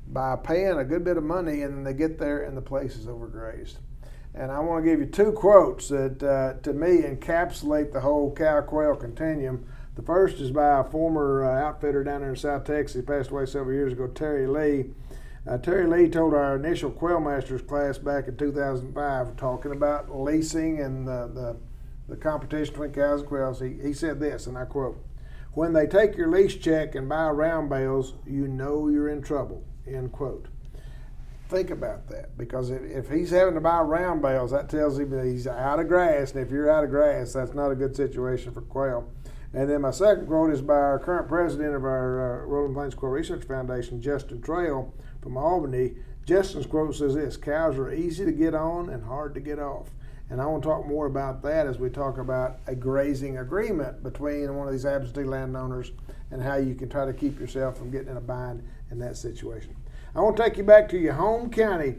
by 0.08 0.36
paying 0.36 0.78
a 0.78 0.84
good 0.84 1.04
bit 1.04 1.16
of 1.16 1.24
money 1.24 1.62
and 1.62 1.76
then 1.76 1.84
they 1.84 1.92
get 1.92 2.18
there 2.18 2.42
and 2.42 2.56
the 2.56 2.62
place 2.62 2.96
is 2.96 3.06
overgrazed. 3.06 3.76
And 4.34 4.50
I 4.50 4.60
want 4.60 4.84
to 4.84 4.90
give 4.90 5.00
you 5.00 5.06
two 5.06 5.32
quotes 5.32 5.88
that 5.88 6.22
uh, 6.22 6.62
to 6.62 6.72
me 6.72 7.02
encapsulate 7.02 7.92
the 7.92 8.00
whole 8.00 8.34
cow 8.34 8.60
quail 8.62 8.96
continuum. 8.96 9.66
The 9.94 10.02
first 10.02 10.40
is 10.40 10.50
by 10.50 10.80
a 10.80 10.84
former 10.84 11.44
uh, 11.44 11.66
outfitter 11.66 12.04
down 12.04 12.20
there 12.20 12.30
in 12.30 12.36
South 12.36 12.64
Texas. 12.64 12.96
He 12.96 13.02
passed 13.02 13.30
away 13.30 13.46
several 13.46 13.74
years 13.74 13.94
ago, 13.94 14.06
Terry 14.08 14.46
Lee. 14.46 14.90
Uh, 15.48 15.56
Terry 15.58 15.86
Lee 15.86 16.10
told 16.10 16.34
our 16.34 16.56
initial 16.56 16.90
Quail 16.90 17.20
Masters 17.20 17.62
class 17.62 17.96
back 17.96 18.28
in 18.28 18.36
2005, 18.36 19.36
talking 19.36 19.72
about 19.72 20.14
leasing 20.14 20.80
and 20.80 21.06
the, 21.08 21.30
the 21.32 21.56
the 22.08 22.16
competition 22.16 22.72
between 22.72 22.92
cows 22.92 23.20
and 23.20 23.28
quails, 23.28 23.60
he, 23.60 23.78
he 23.82 23.92
said 23.92 24.20
this, 24.20 24.46
and 24.46 24.56
I 24.56 24.64
quote, 24.64 25.04
When 25.52 25.72
they 25.72 25.86
take 25.86 26.16
your 26.16 26.30
lease 26.30 26.54
check 26.54 26.94
and 26.94 27.08
buy 27.08 27.30
round 27.30 27.68
bales, 27.68 28.14
you 28.26 28.46
know 28.46 28.88
you're 28.88 29.08
in 29.08 29.22
trouble, 29.22 29.64
end 29.86 30.12
quote. 30.12 30.48
Think 31.48 31.70
about 31.70 32.08
that 32.08 32.36
because 32.36 32.70
if, 32.70 32.82
if 32.82 33.08
he's 33.08 33.30
having 33.30 33.54
to 33.54 33.60
buy 33.60 33.80
round 33.80 34.20
bales, 34.20 34.50
that 34.50 34.68
tells 34.68 34.98
him 34.98 35.10
that 35.10 35.24
he's 35.24 35.46
out 35.46 35.78
of 35.78 35.88
grass, 35.88 36.32
and 36.32 36.40
if 36.44 36.50
you're 36.50 36.70
out 36.70 36.84
of 36.84 36.90
grass, 36.90 37.32
that's 37.32 37.54
not 37.54 37.70
a 37.70 37.76
good 37.76 37.94
situation 37.94 38.52
for 38.52 38.62
quail. 38.62 39.08
And 39.52 39.70
then 39.70 39.80
my 39.80 39.90
second 39.90 40.26
quote 40.26 40.52
is 40.52 40.60
by 40.60 40.74
our 40.74 40.98
current 40.98 41.28
president 41.28 41.74
of 41.74 41.84
our 41.84 42.42
uh, 42.42 42.46
Rolling 42.46 42.74
Plains 42.74 42.94
Quail 42.94 43.12
Research 43.12 43.44
Foundation, 43.44 44.02
Justin 44.02 44.42
Trail 44.42 44.92
from 45.22 45.36
Albany. 45.36 45.94
Justin's 46.26 46.66
quote 46.66 46.94
says 46.94 47.14
this 47.14 47.36
Cows 47.36 47.78
are 47.78 47.92
easy 47.92 48.24
to 48.24 48.32
get 48.32 48.54
on 48.54 48.90
and 48.90 49.04
hard 49.04 49.34
to 49.34 49.40
get 49.40 49.58
off. 49.58 49.90
And 50.28 50.40
I 50.40 50.46
want 50.46 50.62
to 50.62 50.68
talk 50.68 50.86
more 50.86 51.06
about 51.06 51.42
that 51.42 51.66
as 51.66 51.78
we 51.78 51.88
talk 51.88 52.18
about 52.18 52.58
a 52.66 52.74
grazing 52.74 53.38
agreement 53.38 54.02
between 54.02 54.52
one 54.56 54.66
of 54.66 54.72
these 54.72 54.86
absentee 54.86 55.24
landowners 55.24 55.92
and 56.30 56.42
how 56.42 56.56
you 56.56 56.74
can 56.74 56.88
try 56.88 57.06
to 57.06 57.12
keep 57.12 57.38
yourself 57.38 57.78
from 57.78 57.90
getting 57.90 58.08
in 58.08 58.16
a 58.16 58.20
bind 58.20 58.62
in 58.90 58.98
that 58.98 59.16
situation. 59.16 59.76
I 60.14 60.20
want 60.20 60.36
to 60.36 60.42
take 60.42 60.56
you 60.56 60.64
back 60.64 60.88
to 60.88 60.98
your 60.98 61.12
home 61.12 61.50
county, 61.50 61.96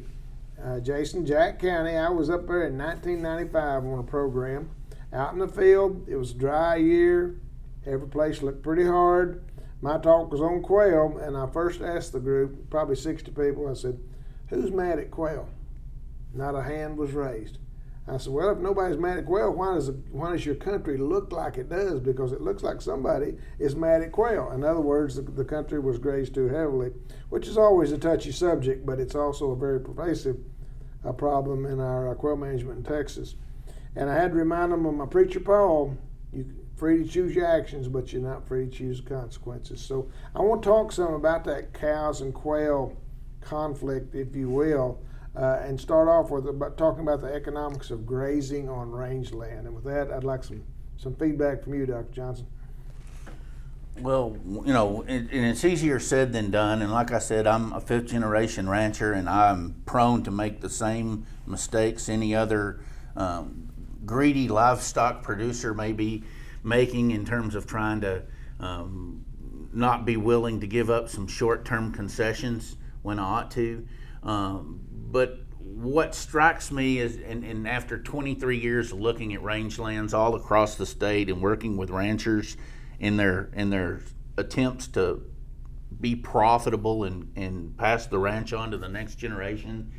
uh, 0.61 0.79
Jason, 0.79 1.25
Jack 1.25 1.59
County. 1.59 1.95
I 1.95 2.09
was 2.09 2.29
up 2.29 2.47
there 2.47 2.67
in 2.67 2.77
1995 2.77 3.85
on 3.85 3.99
a 3.99 4.03
program 4.03 4.71
out 5.13 5.33
in 5.33 5.39
the 5.39 5.47
field. 5.47 6.05
It 6.07 6.17
was 6.17 6.31
a 6.31 6.37
dry 6.37 6.75
year. 6.75 7.39
Every 7.85 8.07
place 8.07 8.41
looked 8.41 8.63
pretty 8.63 8.85
hard. 8.85 9.43
My 9.81 9.97
talk 9.99 10.31
was 10.31 10.41
on 10.41 10.61
quail, 10.63 11.19
and 11.21 11.37
I 11.37 11.47
first 11.47 11.81
asked 11.81 12.11
the 12.11 12.19
group, 12.19 12.69
probably 12.69 12.95
60 12.95 13.31
people, 13.31 13.69
I 13.69 13.73
said, 13.73 13.99
Who's 14.47 14.71
mad 14.71 14.97
at 14.97 15.11
quail? 15.11 15.47
Not 16.33 16.55
a 16.55 16.63
hand 16.63 16.97
was 16.97 17.11
raised. 17.11 17.59
I 18.09 18.15
said, 18.17 18.31
well, 18.31 18.49
if 18.51 18.59
nobody's 18.59 18.97
mad 18.97 19.17
at 19.17 19.25
quail, 19.25 19.51
why 19.51 19.73
does, 19.73 19.91
why 20.11 20.31
does 20.31 20.45
your 20.45 20.55
country 20.55 20.97
look 20.97 21.33
like 21.33 21.57
it 21.57 21.69
does? 21.69 21.99
Because 21.99 22.31
it 22.31 22.39
looks 22.39 22.63
like 22.63 22.81
somebody 22.81 23.35
is 23.59 23.75
mad 23.75 24.01
at 24.01 24.13
quail. 24.13 24.51
In 24.53 24.63
other 24.63 24.79
words, 24.79 25.15
the, 25.15 25.23
the 25.23 25.43
country 25.43 25.79
was 25.79 25.99
grazed 25.99 26.33
too 26.33 26.47
heavily, 26.47 26.91
which 27.29 27.47
is 27.47 27.57
always 27.57 27.91
a 27.91 27.97
touchy 27.97 28.31
subject, 28.31 28.85
but 28.85 29.01
it's 29.01 29.15
also 29.15 29.51
a 29.51 29.57
very 29.57 29.81
pervasive 29.81 30.37
uh, 31.05 31.11
problem 31.11 31.65
in 31.65 31.81
our 31.81 32.11
uh, 32.11 32.15
quail 32.15 32.37
management 32.37 32.77
in 32.77 32.83
Texas. 32.83 33.35
And 33.95 34.09
I 34.09 34.15
had 34.15 34.31
to 34.31 34.37
remind 34.37 34.71
them 34.71 34.85
of 34.85 34.93
my 34.93 35.05
preacher 35.05 35.41
Paul, 35.41 35.97
you're 36.31 36.45
free 36.77 37.03
to 37.03 37.09
choose 37.09 37.35
your 37.35 37.45
actions, 37.45 37.89
but 37.89 38.13
you're 38.13 38.21
not 38.21 38.47
free 38.47 38.69
to 38.69 38.71
choose 38.71 39.01
the 39.01 39.09
consequences. 39.09 39.81
So 39.81 40.09
I 40.33 40.39
want 40.39 40.63
to 40.63 40.69
talk 40.69 40.93
some 40.93 41.13
about 41.13 41.43
that 41.45 41.73
cows 41.73 42.21
and 42.21 42.33
quail 42.33 42.95
conflict, 43.41 44.15
if 44.15 44.33
you 44.33 44.49
will 44.49 45.01
uh, 45.37 45.59
and 45.63 45.79
start 45.79 46.07
off 46.07 46.31
with 46.31 46.47
about 46.47 46.77
talking 46.77 47.01
about 47.01 47.21
the 47.21 47.31
economics 47.31 47.91
of 47.91 48.05
grazing 48.05 48.69
on 48.69 48.91
rangeland. 48.91 49.67
And 49.67 49.75
with 49.75 49.83
that, 49.83 50.11
I'd 50.11 50.23
like 50.23 50.43
some, 50.43 50.63
some 50.97 51.15
feedback 51.15 51.63
from 51.63 51.75
you, 51.75 51.85
Dr. 51.85 52.11
Johnson. 52.11 52.47
Well, 53.99 54.37
you 54.45 54.73
know, 54.73 55.03
and, 55.07 55.29
it's 55.31 55.63
easier 55.63 55.99
said 55.99 56.33
than 56.33 56.51
done. 56.51 56.81
And 56.81 56.91
like 56.91 57.11
I 57.11 57.19
said, 57.19 57.45
I'm 57.47 57.71
a 57.73 57.81
fifth 57.81 58.07
generation 58.07 58.67
rancher, 58.67 59.13
and 59.13 59.29
I'm 59.29 59.81
prone 59.85 60.23
to 60.23 60.31
make 60.31 60.61
the 60.61 60.69
same 60.69 61.25
mistakes 61.45 62.09
any 62.09 62.35
other 62.35 62.79
um, 63.15 63.69
greedy 64.05 64.47
livestock 64.47 65.23
producer 65.23 65.73
may 65.73 65.93
be 65.93 66.23
making 66.63 67.11
in 67.11 67.25
terms 67.25 67.55
of 67.55 67.65
trying 67.65 68.01
to 68.01 68.23
um, 68.59 69.23
not 69.71 70.05
be 70.05 70.17
willing 70.17 70.59
to 70.61 70.67
give 70.67 70.89
up 70.89 71.09
some 71.09 71.27
short 71.27 71.63
term 71.65 71.91
concessions 71.91 72.75
when 73.03 73.19
I 73.19 73.23
ought 73.23 73.51
to. 73.51 73.87
Um, 74.23 74.86
but 75.11 75.39
what 75.59 76.15
strikes 76.15 76.71
me 76.71 76.99
is, 76.99 77.17
and, 77.17 77.43
and, 77.43 77.67
after 77.67 77.97
23 77.97 78.57
years 78.57 78.91
of 78.91 78.99
looking 78.99 79.33
at 79.33 79.41
rangelands 79.41 80.13
all 80.13 80.35
across 80.35 80.75
the 80.75 80.85
state 80.85 81.29
and 81.29 81.41
working 81.41 81.77
with 81.77 81.89
ranchers 81.89 82.57
in 82.99 83.17
their 83.17 83.49
in 83.53 83.69
their 83.69 84.01
attempts 84.37 84.87
to 84.87 85.21
be 85.99 86.15
profitable 86.15 87.03
and, 87.03 87.31
and 87.35 87.77
pass 87.77 88.07
the 88.07 88.17
ranch 88.17 88.53
on 88.53 88.71
to 88.71 88.77
the 88.77 88.87
next 88.87 89.15
generation, 89.15 89.91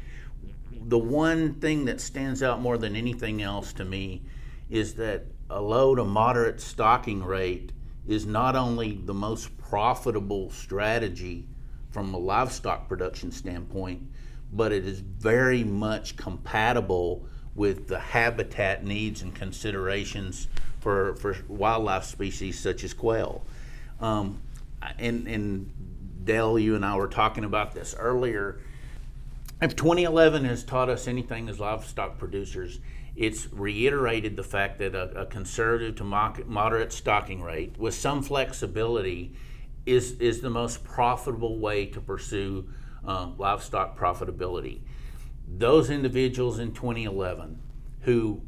the 0.73 0.99
one 0.99 1.55
thing 1.55 1.85
that 1.87 2.01
stands 2.01 2.42
out 2.42 2.61
more 2.61 2.79
than 2.79 2.94
anything 2.94 3.42
else 3.42 3.73
to 3.73 3.85
me 3.85 4.23
is 4.71 4.94
that 4.94 5.25
a 5.51 5.61
low 5.61 5.94
to 5.94 6.05
moderate 6.05 6.61
stocking 6.61 7.23
rate 7.25 7.73
is 8.07 8.27
not 8.27 8.55
only 8.55 9.01
the 9.05 9.14
most 9.14 9.57
profitable 9.59 10.51
strategy 10.51 11.47
from 11.90 12.12
a 12.14 12.18
livestock 12.18 12.88
production 12.88 13.33
standpoint, 13.33 14.03
but 14.53 14.73
it 14.73 14.87
is 14.87 15.01
very 15.01 15.65
much 15.65 16.17
compatible 16.17 17.27
with 17.55 17.89
the 17.89 17.99
habitat 17.99 18.85
needs 18.85 19.23
and 19.23 19.35
considerations 19.35 20.49
for, 20.81 21.17
for 21.17 21.37
wildlife 21.49 22.05
species 22.05 22.59
such 22.59 22.85
as 22.85 22.95
quail. 22.95 23.43
Um, 24.01 24.41
and, 24.99 25.27
and 25.27 26.25
Dale, 26.25 26.59
you 26.59 26.77
and 26.77 26.85
I 26.85 26.97
were 26.97 27.09
talking 27.09 27.45
about 27.45 27.75
this 27.75 27.95
earlier. 27.99 28.61
If 29.61 29.75
2011 29.75 30.45
has 30.45 30.63
taught 30.63 30.89
us 30.89 31.09
anything 31.09 31.49
as 31.49 31.59
livestock 31.59 32.17
producers, 32.19 32.79
it's 33.17 33.53
reiterated 33.53 34.37
the 34.37 34.45
fact 34.45 34.79
that 34.79 34.95
a, 34.95 35.23
a 35.23 35.27
conservative 35.27 35.97
to 35.97 36.05
moderate 36.05 36.93
stocking 36.93 37.43
rate 37.43 37.77
with 37.77 37.95
some 37.95 38.23
flexibility 38.23 39.33
is, 39.85 40.13
is 40.21 40.41
the 40.41 40.51
most 40.51 40.85
profitable 40.85 41.59
way 41.59 41.87
to 41.87 42.01
pursue 42.01 42.69
uh, 43.07 43.31
livestock 43.37 43.99
profitability. 43.99 44.81
Those 45.47 45.91
individuals 45.91 46.59
in 46.59 46.73
2011 46.73 47.61
who 48.03 48.43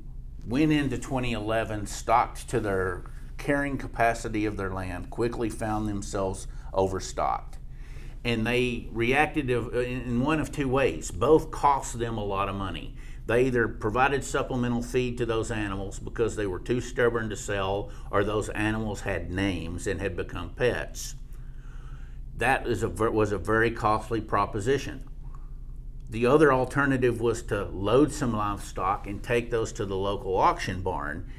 went 0.47 0.73
into 0.73 0.97
2011 0.97 1.87
stocked 1.87 2.49
to 2.49 2.61
their 2.61 3.05
carrying 3.39 3.79
capacity 3.79 4.47
of 4.47 4.57
their 4.57 4.73
land 4.73 5.11
quickly 5.11 5.49
found 5.49 5.89
themselves 5.89 6.47
overstocked. 6.73 7.59
And 8.23 8.47
they 8.47 8.89
reacted 8.93 9.49
in 9.49 10.21
one 10.21 10.41
of 10.41 10.53
two 10.53 10.69
ways. 10.69 11.11
Both 11.11 11.51
cost 11.51 11.99
them 11.99 12.19
a 12.19 12.25
lot 12.25 12.51
of 12.51 12.55
money. 12.55 12.95
They 13.27 13.47
either 13.47 13.69
provided 13.69 14.25
supplemental 14.25 14.83
feed 14.83 15.17
to 15.19 15.27
those 15.27 15.51
animals 15.51 15.99
because 15.99 16.37
they 16.37 16.47
were 16.47 16.59
too 16.59 16.81
stubborn 16.81 17.31
to 17.31 17.37
sell, 17.37 17.91
or 18.11 18.25
those 18.25 18.49
animals 18.51 19.03
had 19.03 19.31
names 19.31 19.87
and 19.87 20.01
had 20.01 20.17
become 20.17 20.51
pets. 20.51 21.15
That 22.41 22.67
is 22.67 22.83
a, 22.83 22.89
was 22.89 23.33
a 23.33 23.39
very 23.39 23.71
costly 23.71 24.21
proposition. 24.21 25.05
The 26.09 26.27
other 26.27 26.53
alternative 26.53 27.21
was 27.21 27.43
to 27.45 27.67
load 27.67 28.13
some 28.13 28.35
livestock 28.35 29.07
and 29.07 29.23
take 29.23 29.51
those 29.51 29.73
to 29.75 29.85
the 29.85 29.97
local 29.97 30.37
auction 30.37 30.81
barn. 30.81 31.31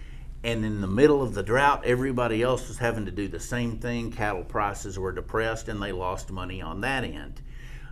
And 0.44 0.64
in 0.64 0.80
the 0.80 0.88
middle 0.88 1.22
of 1.22 1.34
the 1.34 1.44
drought, 1.44 1.84
everybody 1.86 2.42
else 2.44 2.68
was 2.68 2.78
having 2.78 3.06
to 3.06 3.12
do 3.12 3.28
the 3.28 3.40
same 3.40 3.80
thing. 3.80 4.12
Cattle 4.12 4.44
prices 4.44 4.98
were 4.98 5.12
depressed 5.12 5.68
and 5.68 5.82
they 5.82 5.92
lost 5.92 6.32
money 6.32 6.62
on 6.62 6.82
that 6.82 7.04
end. 7.04 7.42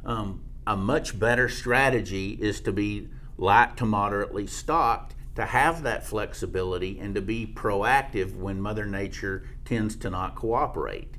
Um, 0.06 0.44
a 0.68 0.78
much 0.78 1.20
better 1.20 1.50
strategy 1.50 2.38
is 2.40 2.62
to 2.62 2.72
be 2.72 3.10
light 3.38 3.76
to 3.78 3.86
moderately 3.86 4.46
stocked 4.46 5.16
to 5.36 5.46
have 5.46 5.82
that 5.84 6.06
flexibility 6.06 7.00
and 7.00 7.16
to 7.16 7.22
be 7.22 7.48
proactive 7.48 8.36
when 8.36 8.62
Mother 8.62 8.86
Nature 8.86 9.48
tends 9.66 9.96
to 9.96 10.10
not 10.10 10.36
cooperate. 10.36 11.16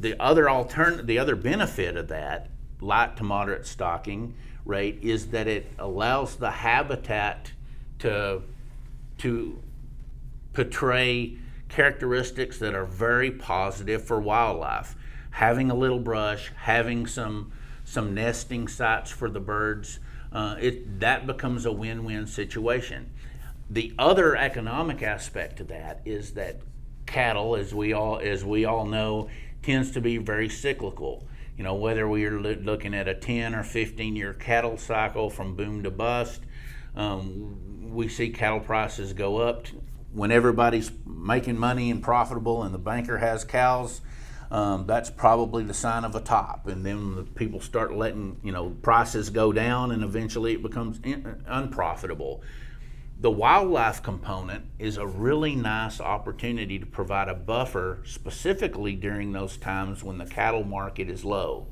The 0.00 0.20
other 0.20 0.44
altern- 0.46 1.06
the 1.06 1.18
other 1.18 1.36
benefit 1.36 1.96
of 1.96 2.08
that 2.08 2.48
light 2.80 3.16
to 3.18 3.22
moderate 3.22 3.66
stocking 3.66 4.34
rate 4.64 4.98
is 5.02 5.26
that 5.28 5.46
it 5.46 5.70
allows 5.78 6.36
the 6.36 6.50
habitat 6.50 7.52
to 7.98 8.42
to 9.18 9.62
portray 10.54 11.36
characteristics 11.68 12.58
that 12.58 12.74
are 12.74 12.86
very 12.86 13.30
positive 13.30 14.02
for 14.02 14.18
wildlife. 14.18 14.96
Having 15.32 15.70
a 15.70 15.74
little 15.74 16.00
brush, 16.00 16.50
having 16.56 17.06
some 17.06 17.52
some 17.84 18.14
nesting 18.14 18.68
sites 18.68 19.10
for 19.10 19.28
the 19.28 19.40
birds, 19.40 19.98
uh, 20.32 20.56
it, 20.60 21.00
that 21.00 21.26
becomes 21.26 21.66
a 21.66 21.72
win-win 21.72 22.26
situation. 22.26 23.10
The 23.68 23.92
other 23.98 24.34
economic 24.36 25.02
aspect 25.02 25.56
to 25.58 25.64
that 25.64 26.00
is 26.04 26.32
that 26.34 26.60
cattle, 27.06 27.56
as 27.56 27.74
we 27.74 27.92
all 27.92 28.18
as 28.18 28.44
we 28.44 28.64
all 28.64 28.86
know, 28.86 29.28
tends 29.62 29.90
to 29.92 30.00
be 30.00 30.16
very 30.18 30.48
cyclical. 30.48 31.26
You 31.56 31.64
know, 31.64 31.74
whether 31.74 32.08
we 32.08 32.24
are 32.24 32.40
looking 32.40 32.94
at 32.94 33.08
a 33.08 33.14
10 33.14 33.54
or 33.54 33.62
15 33.62 34.16
year 34.16 34.34
cattle 34.34 34.78
cycle 34.78 35.30
from 35.30 35.56
boom 35.56 35.82
to 35.82 35.90
bust, 35.90 36.42
um, 36.96 37.92
we 37.92 38.08
see 38.08 38.30
cattle 38.30 38.60
prices 38.60 39.12
go 39.12 39.38
up 39.38 39.66
when 40.12 40.30
everybody's 40.32 40.90
making 41.06 41.56
money 41.58 41.90
and 41.90 42.02
profitable 42.02 42.62
and 42.62 42.74
the 42.74 42.78
banker 42.78 43.18
has 43.18 43.44
cows 43.44 44.00
um, 44.50 44.84
that's 44.86 45.10
probably 45.10 45.62
the 45.62 45.74
sign 45.74 46.04
of 46.04 46.14
a 46.14 46.20
top. 46.20 46.66
And 46.66 46.84
then 46.84 47.14
the 47.14 47.22
people 47.22 47.60
start 47.60 47.94
letting 47.94 48.40
you 48.42 48.52
know 48.52 48.70
prices 48.82 49.30
go 49.30 49.52
down, 49.52 49.92
and 49.92 50.02
eventually 50.02 50.54
it 50.54 50.62
becomes 50.62 50.98
in, 51.04 51.44
unprofitable. 51.46 52.42
The 53.20 53.30
wildlife 53.30 54.02
component 54.02 54.64
is 54.78 54.96
a 54.96 55.06
really 55.06 55.54
nice 55.54 56.00
opportunity 56.00 56.78
to 56.78 56.86
provide 56.86 57.28
a 57.28 57.34
buffer, 57.34 57.98
specifically 58.06 58.94
during 58.94 59.32
those 59.32 59.58
times 59.58 60.02
when 60.02 60.16
the 60.16 60.24
cattle 60.24 60.64
market 60.64 61.10
is 61.10 61.22
low, 61.22 61.66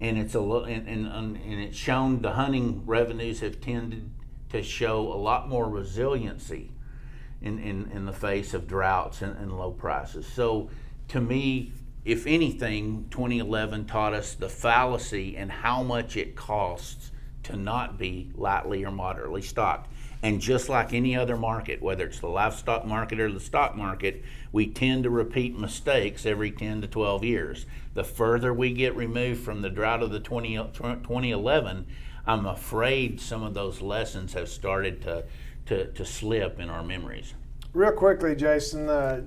and 0.00 0.16
it's 0.16 0.36
a 0.36 0.40
and, 0.40 0.86
and, 0.86 1.08
and 1.08 1.60
it's 1.60 1.76
shown 1.76 2.22
the 2.22 2.34
hunting 2.34 2.86
revenues 2.86 3.40
have 3.40 3.60
tended 3.60 4.10
to 4.50 4.62
show 4.62 5.12
a 5.12 5.18
lot 5.18 5.48
more 5.48 5.68
resiliency 5.68 6.70
in, 7.42 7.58
in, 7.58 7.90
in 7.90 8.06
the 8.06 8.12
face 8.12 8.54
of 8.54 8.68
droughts 8.68 9.22
and, 9.22 9.36
and 9.38 9.58
low 9.58 9.72
prices. 9.72 10.24
So 10.24 10.70
to 11.08 11.20
me, 11.20 11.72
if 12.04 12.28
anything, 12.28 13.08
2011 13.10 13.86
taught 13.86 14.14
us 14.14 14.34
the 14.34 14.48
fallacy 14.48 15.36
and 15.36 15.50
how 15.50 15.82
much 15.82 16.16
it 16.16 16.36
costs 16.36 17.10
to 17.46 17.56
not 17.56 17.98
be 17.98 18.28
lightly 18.34 18.84
or 18.84 18.90
moderately 18.90 19.42
stocked. 19.42 19.92
And 20.22 20.40
just 20.40 20.68
like 20.68 20.92
any 20.92 21.16
other 21.16 21.36
market, 21.36 21.80
whether 21.80 22.04
it's 22.06 22.18
the 22.18 22.28
livestock 22.28 22.84
market 22.84 23.20
or 23.20 23.30
the 23.30 23.40
stock 23.40 23.76
market, 23.76 24.24
we 24.50 24.66
tend 24.66 25.04
to 25.04 25.10
repeat 25.10 25.56
mistakes 25.56 26.26
every 26.26 26.50
10 26.50 26.80
to 26.80 26.88
12 26.88 27.22
years. 27.22 27.66
The 27.94 28.02
further 28.02 28.52
we 28.52 28.72
get 28.72 28.96
removed 28.96 29.44
from 29.44 29.62
the 29.62 29.70
drought 29.70 30.02
of 30.02 30.10
the 30.10 30.20
20, 30.20 30.56
2011, 30.56 31.86
I'm 32.26 32.46
afraid 32.46 33.20
some 33.20 33.44
of 33.44 33.54
those 33.54 33.80
lessons 33.80 34.32
have 34.32 34.48
started 34.48 35.02
to, 35.02 35.24
to, 35.66 35.92
to 35.92 36.04
slip 36.04 36.58
in 36.58 36.70
our 36.70 36.82
memories. 36.82 37.34
Real 37.72 37.92
quickly, 37.92 38.34
Jason, 38.34 38.88
uh, 38.88 39.22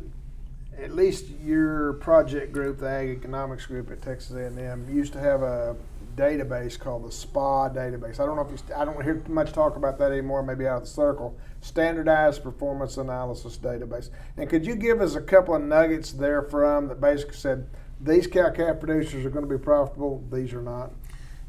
at 0.77 0.93
least 0.93 1.27
your 1.43 1.93
project 1.93 2.51
group, 2.51 2.79
the 2.79 2.89
Ag 2.89 3.09
Economics 3.09 3.65
group 3.65 3.91
at 3.91 4.01
Texas 4.01 4.35
A&M, 4.35 4.87
used 4.91 5.13
to 5.13 5.19
have 5.19 5.43
a 5.43 5.75
database 6.19 6.77
called 6.77 7.05
the 7.05 7.11
SPA 7.11 7.69
database. 7.69 8.19
I 8.19 8.25
don't 8.25 8.35
know 8.35 8.41
if 8.41 8.51
you, 8.51 8.75
I 8.75 8.83
don't 8.83 9.01
hear 9.03 9.23
much 9.29 9.53
talk 9.53 9.77
about 9.77 9.97
that 9.99 10.11
anymore. 10.11 10.43
Maybe 10.43 10.67
out 10.67 10.77
of 10.77 10.83
the 10.83 10.89
circle. 10.89 11.37
Standardized 11.61 12.43
Performance 12.43 12.97
Analysis 12.97 13.57
Database. 13.57 14.09
And 14.37 14.49
could 14.49 14.65
you 14.65 14.75
give 14.75 15.01
us 15.01 15.15
a 15.15 15.21
couple 15.21 15.55
of 15.55 15.61
nuggets 15.61 16.11
there 16.11 16.41
from 16.41 16.87
that 16.89 16.99
basically 16.99 17.35
said 17.35 17.67
these 18.01 18.27
cow 18.27 18.49
calf 18.49 18.79
producers 18.79 19.25
are 19.25 19.29
going 19.29 19.47
to 19.47 19.57
be 19.57 19.61
profitable, 19.61 20.23
these 20.31 20.53
are 20.53 20.61
not? 20.61 20.91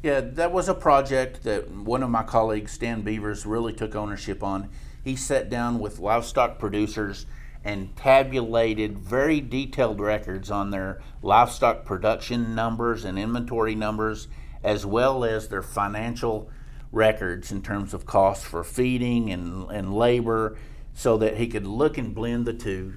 Yeah, 0.03 0.21
that 0.21 0.51
was 0.51 0.67
a 0.67 0.73
project 0.73 1.43
that 1.43 1.69
one 1.69 2.01
of 2.01 2.09
my 2.09 2.23
colleagues, 2.23 2.71
Stan 2.71 3.03
Bevers, 3.03 3.45
really 3.45 3.71
took 3.71 3.95
ownership 3.95 4.41
on. 4.41 4.69
He 5.03 5.15
sat 5.15 5.49
down 5.49 5.79
with 5.79 5.99
livestock 5.99 6.57
producers 6.57 7.25
and 7.63 7.95
tabulated 7.95 8.97
very 8.97 9.39
detailed 9.39 9.99
records 9.99 10.49
on 10.49 10.71
their 10.71 10.99
livestock 11.21 11.85
production 11.85 12.55
numbers 12.55 13.05
and 13.05 13.19
inventory 13.19 13.75
numbers, 13.75 14.27
as 14.63 14.85
well 14.85 15.23
as 15.23 15.47
their 15.47 15.63
financial 15.63 16.49
records 16.91 17.51
in 17.51 17.61
terms 17.61 17.93
of 17.93 18.05
costs 18.05 18.43
for 18.45 18.63
feeding 18.63 19.31
and, 19.31 19.69
and 19.71 19.93
labor, 19.93 20.57
so 20.93 21.17
that 21.17 21.37
he 21.37 21.47
could 21.47 21.65
look 21.65 21.97
and 21.97 22.13
blend 22.13 22.45
the 22.45 22.53
two 22.53 22.93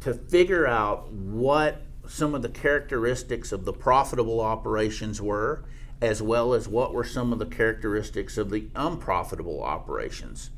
to 0.00 0.14
figure 0.14 0.66
out 0.66 1.10
what 1.12 1.82
some 2.06 2.34
of 2.34 2.42
the 2.42 2.48
characteristics 2.48 3.52
of 3.52 3.64
the 3.64 3.72
profitable 3.72 4.40
operations 4.40 5.20
were, 5.20 5.64
as 6.00 6.22
well 6.22 6.54
as 6.54 6.66
what 6.66 6.92
were 6.92 7.04
some 7.04 7.32
of 7.32 7.38
the 7.38 7.46
characteristics 7.46 8.36
of 8.38 8.50
the 8.50 8.68
unprofitable 8.74 9.62
operations. 9.62 10.50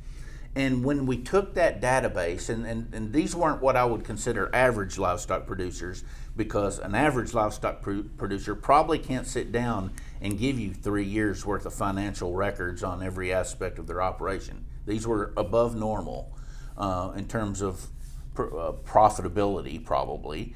And 0.54 0.84
when 0.84 1.06
we 1.06 1.16
took 1.16 1.54
that 1.54 1.80
database, 1.80 2.50
and, 2.50 2.66
and, 2.66 2.92
and 2.92 3.12
these 3.12 3.34
weren't 3.34 3.62
what 3.62 3.74
I 3.74 3.86
would 3.86 4.04
consider 4.04 4.54
average 4.54 4.98
livestock 4.98 5.46
producers, 5.46 6.04
because 6.36 6.78
an 6.78 6.94
average 6.94 7.32
livestock 7.32 7.80
pr- 7.80 8.00
producer 8.18 8.54
probably 8.54 8.98
can't 8.98 9.26
sit 9.26 9.50
down 9.50 9.92
and 10.20 10.38
give 10.38 10.58
you 10.58 10.74
three 10.74 11.04
years 11.04 11.46
worth 11.46 11.64
of 11.64 11.72
financial 11.72 12.34
records 12.34 12.82
on 12.82 13.02
every 13.02 13.32
aspect 13.32 13.78
of 13.78 13.86
their 13.86 14.02
operation. 14.02 14.64
These 14.86 15.06
were 15.06 15.32
above 15.36 15.74
normal 15.74 16.36
uh, 16.76 17.12
in 17.16 17.28
terms 17.28 17.62
of 17.62 17.86
pr- 18.34 18.58
uh, 18.58 18.72
profitability, 18.72 19.82
probably. 19.82 20.54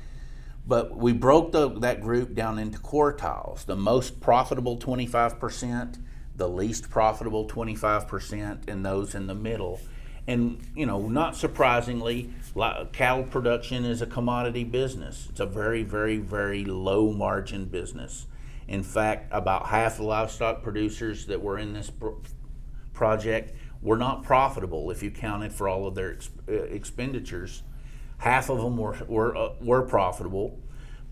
But 0.67 0.97
we 0.97 1.13
broke 1.13 1.53
the, 1.53 1.69
that 1.81 2.01
group 2.01 2.35
down 2.35 2.59
into 2.59 2.79
quartiles 2.79 3.65
the 3.65 3.77
most 3.77 4.21
profitable 4.21 4.79
25%, 4.79 5.99
the 6.37 6.49
least 6.49 6.91
profitable 6.91 7.47
25%, 7.49 8.69
and 8.69 8.85
those 8.85 9.15
in 9.15 9.27
the 9.27 9.35
middle. 9.35 9.81
And, 10.27 10.61
you 10.75 10.87
know, 10.87 11.09
not 11.09 11.37
surprisingly, 11.37 12.31
cattle 12.93 13.25
production 13.25 13.85
is 13.85 14.03
a 14.03 14.07
commodity 14.07 14.65
business. 14.65 15.29
It's 15.31 15.41
a 15.41 15.47
very, 15.47 15.83
very, 15.83 16.19
very 16.19 16.65
low 16.65 17.13
margin 17.13 17.67
business. 17.67 18.27
In 18.67 18.83
fact, 18.83 19.29
about 19.31 19.67
half 19.67 19.99
the 19.99 20.03
livestock 20.03 20.63
producers 20.63 21.27
that 21.27 21.41
were 21.41 21.59
in 21.59 21.73
this 21.73 21.91
project 22.93 23.53
were 23.81 23.97
not 23.97 24.25
profitable 24.25 24.91
if 24.91 25.03
you 25.03 25.11
counted 25.11 25.53
for 25.53 25.69
all 25.69 25.87
of 25.87 25.95
their 25.95 26.15
ex- 26.15 26.31
uh, 26.49 26.53
expenditures. 26.53 27.63
Half 28.19 28.51
of 28.51 28.59
them 28.59 28.77
were, 28.77 28.97
were, 29.07 29.37
uh, 29.37 29.51
were 29.61 29.83
profitable, 29.83 30.59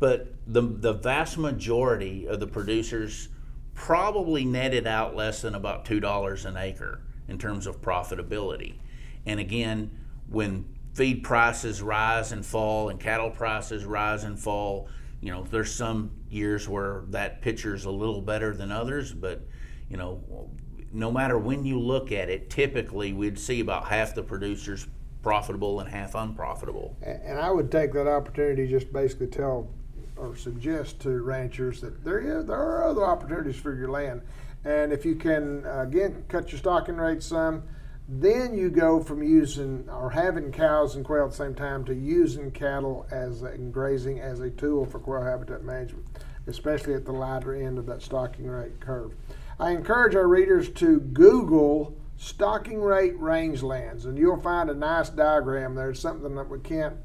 but 0.00 0.34
the, 0.46 0.62
the 0.62 0.92
vast 0.92 1.38
majority 1.38 2.26
of 2.26 2.40
the 2.40 2.46
producers 2.48 3.28
probably 3.74 4.44
netted 4.44 4.87
out 4.87 5.14
less 5.14 5.42
than 5.42 5.54
about 5.54 5.84
$2 5.84 6.44
an 6.44 6.56
acre 6.56 7.00
in 7.28 7.38
terms 7.38 7.66
of 7.66 7.80
profitability. 7.80 8.78
And 9.26 9.40
again, 9.40 9.90
when 10.28 10.64
feed 10.92 11.22
prices 11.22 11.82
rise 11.82 12.32
and 12.32 12.44
fall 12.44 12.88
and 12.88 13.00
cattle 13.00 13.30
prices 13.30 13.84
rise 13.84 14.24
and 14.24 14.38
fall, 14.38 14.88
you 15.20 15.30
know, 15.30 15.42
there's 15.50 15.74
some 15.74 16.10
years 16.30 16.68
where 16.68 17.04
that 17.08 17.40
picture 17.42 17.74
is 17.74 17.84
a 17.84 17.90
little 17.90 18.20
better 18.20 18.54
than 18.54 18.70
others, 18.70 19.12
but 19.12 19.46
you 19.88 19.96
know, 19.96 20.50
no 20.92 21.10
matter 21.10 21.38
when 21.38 21.64
you 21.64 21.78
look 21.78 22.12
at 22.12 22.28
it, 22.28 22.50
typically 22.50 23.12
we'd 23.12 23.38
see 23.38 23.60
about 23.60 23.88
half 23.88 24.14
the 24.14 24.22
producers 24.22 24.87
profitable 25.22 25.80
and 25.80 25.88
half 25.88 26.14
unprofitable. 26.14 26.96
And 27.02 27.38
I 27.38 27.50
would 27.50 27.72
take 27.72 27.92
that 27.94 28.06
opportunity 28.06 28.68
just 28.68 28.92
basically 28.92 29.26
tell 29.26 29.70
or 30.16 30.37
suggest 30.37 31.00
to 31.00 31.22
ranchers 31.22 31.81
that 31.81 32.05
there 32.05 32.18
is, 32.18 32.46
there 32.46 32.57
are 32.57 32.88
other 32.88 33.05
opportunities 33.05 33.57
for 33.57 33.74
your 33.74 33.90
land, 33.90 34.22
and 34.64 34.92
if 34.92 35.05
you 35.05 35.14
can 35.14 35.64
again 35.66 36.24
cut 36.29 36.50
your 36.53 36.59
stocking 36.59 36.96
rate 36.96 37.22
some, 37.22 37.62
then 38.09 38.55
you 38.55 38.68
go 38.68 39.03
from 39.03 39.22
using 39.22 39.88
or 39.88 40.11
having 40.11 40.53
cows 40.53 40.94
and 40.94 41.05
quail 41.05 41.24
at 41.24 41.31
the 41.31 41.37
same 41.37 41.55
time 41.55 41.85
to 41.85 41.94
using 41.94 42.50
cattle 42.50 43.07
as 43.11 43.42
and 43.42 43.72
grazing 43.72 44.20
as 44.20 44.40
a 44.40 44.50
tool 44.50 44.85
for 44.85 44.98
quail 44.98 45.22
habitat 45.22 45.64
management, 45.64 46.05
especially 46.46 46.94
at 46.94 47.07
the 47.07 47.12
lighter 47.12 47.55
end 47.55 47.79
of 47.79 47.87
that 47.87 48.03
stocking 48.03 48.46
rate 48.46 48.79
curve. 48.79 49.12
I 49.59 49.70
encourage 49.70 50.14
our 50.14 50.29
readers 50.29 50.68
to 50.72 51.00
Google 51.00 51.96
stocking 52.16 52.81
rate 52.81 53.18
rangelands, 53.18 54.05
and 54.05 54.18
you'll 54.18 54.40
find 54.40 54.68
a 54.68 54.74
nice 54.74 55.09
diagram 55.09 55.74
there. 55.74 55.90
It's 55.90 56.00
something 56.00 56.35
that 56.35 56.48
we 56.48 56.59
can't 56.61 56.96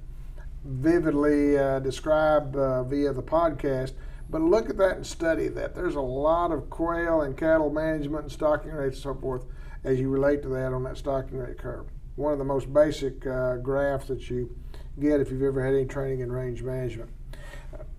vividly 0.63 1.57
uh, 1.57 1.79
describe 1.79 2.55
uh, 2.55 2.83
via 2.83 3.13
the 3.13 3.23
podcast, 3.23 3.93
but 4.29 4.41
look 4.41 4.69
at 4.69 4.77
that 4.77 4.97
and 4.97 5.07
study 5.07 5.47
that. 5.49 5.75
There's 5.75 5.95
a 5.95 6.01
lot 6.01 6.51
of 6.51 6.69
quail 6.69 7.21
and 7.21 7.35
cattle 7.37 7.69
management 7.69 8.23
and 8.23 8.31
stocking 8.31 8.71
rates 8.71 8.97
and 8.97 9.03
so 9.03 9.13
forth 9.15 9.45
as 9.83 9.99
you 9.99 10.09
relate 10.09 10.41
to 10.43 10.49
that 10.49 10.73
on 10.73 10.83
that 10.83 10.97
stocking 10.97 11.37
rate 11.37 11.57
curve. 11.57 11.87
One 12.15 12.33
of 12.33 12.39
the 12.39 12.45
most 12.45 12.71
basic 12.73 13.25
uh, 13.25 13.57
graphs 13.57 14.07
that 14.07 14.29
you 14.29 14.55
get 14.99 15.21
if 15.21 15.31
you've 15.31 15.41
ever 15.41 15.63
had 15.63 15.73
any 15.73 15.85
training 15.85 16.19
in 16.19 16.31
range 16.31 16.61
management. 16.61 17.09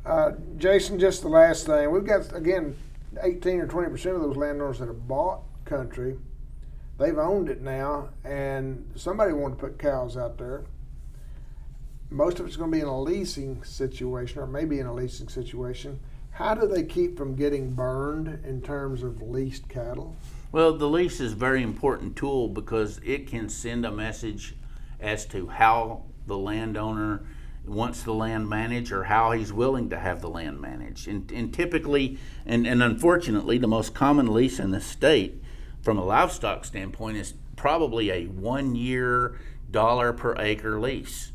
Uh, 0.05 0.33
Jason, 0.57 0.99
just 0.99 1.23
the 1.23 1.29
last 1.29 1.66
thing. 1.66 1.90
We've 1.90 2.05
got, 2.05 2.35
again, 2.35 2.77
18 3.23 3.61
or 3.61 3.66
20 3.66 3.90
percent 3.90 4.16
of 4.16 4.23
those 4.23 4.37
landowners 4.37 4.79
that 4.79 4.88
have 4.88 5.09
bought 5.09 5.42
country, 5.64 6.16
they've 6.99 7.18
owned 7.18 7.49
it 7.49 7.61
now, 7.61 8.11
and 8.25 8.90
somebody 8.94 9.33
wanted 9.33 9.57
to 9.57 9.61
put 9.61 9.79
cows 9.79 10.16
out 10.16 10.38
there. 10.38 10.64
Most 12.11 12.40
of 12.40 12.46
it's 12.46 12.57
going 12.57 12.73
to 12.73 12.77
be 12.77 12.81
in 12.81 12.88
a 12.88 13.01
leasing 13.01 13.62
situation, 13.62 14.40
or 14.40 14.46
maybe 14.46 14.81
in 14.81 14.87
a 14.87 14.94
leasing 14.94 15.29
situation. 15.29 16.01
How 16.33 16.55
do 16.55 16.66
they 16.66 16.83
keep 16.83 17.16
from 17.16 17.37
getting 17.37 17.73
burned 17.73 18.44
in 18.44 18.62
terms 18.62 19.05
of 19.05 19.23
leased 19.23 19.68
cattle? 19.68 20.16
Well, 20.51 20.77
the 20.77 20.88
lease 20.88 21.20
is 21.20 21.33
a 21.33 21.37
very 21.37 21.62
important 21.62 22.16
tool 22.16 22.49
because 22.49 22.99
it 23.05 23.29
can 23.29 23.49
send 23.49 23.87
a 23.87 23.92
message 23.92 24.57
as 24.99 25.25
to 25.27 25.46
how 25.46 26.03
the 26.27 26.37
landowner 26.37 27.23
wants 27.64 28.03
the 28.03 28.12
land 28.12 28.49
managed 28.49 28.90
or 28.90 29.05
how 29.05 29.31
he's 29.31 29.53
willing 29.53 29.90
to 29.90 29.99
have 29.99 30.20
the 30.20 30.29
land 30.29 30.61
managed. 30.61 31.07
And, 31.07 31.31
and 31.31 31.55
typically, 31.55 32.18
and, 32.44 32.66
and 32.66 32.83
unfortunately, 32.83 33.59
the 33.59 33.68
most 33.68 33.94
common 33.94 34.33
lease 34.33 34.59
in 34.59 34.73
the 34.73 34.81
state 34.81 35.40
from 35.83 35.96
a 35.96 36.05
livestock 36.05 36.64
standpoint 36.64 37.18
is 37.18 37.35
probably 37.55 38.11
a 38.11 38.25
one 38.25 38.75
year 38.75 39.38
dollar 39.70 40.12
per 40.12 40.35
acre 40.38 40.81
lease. 40.81 41.31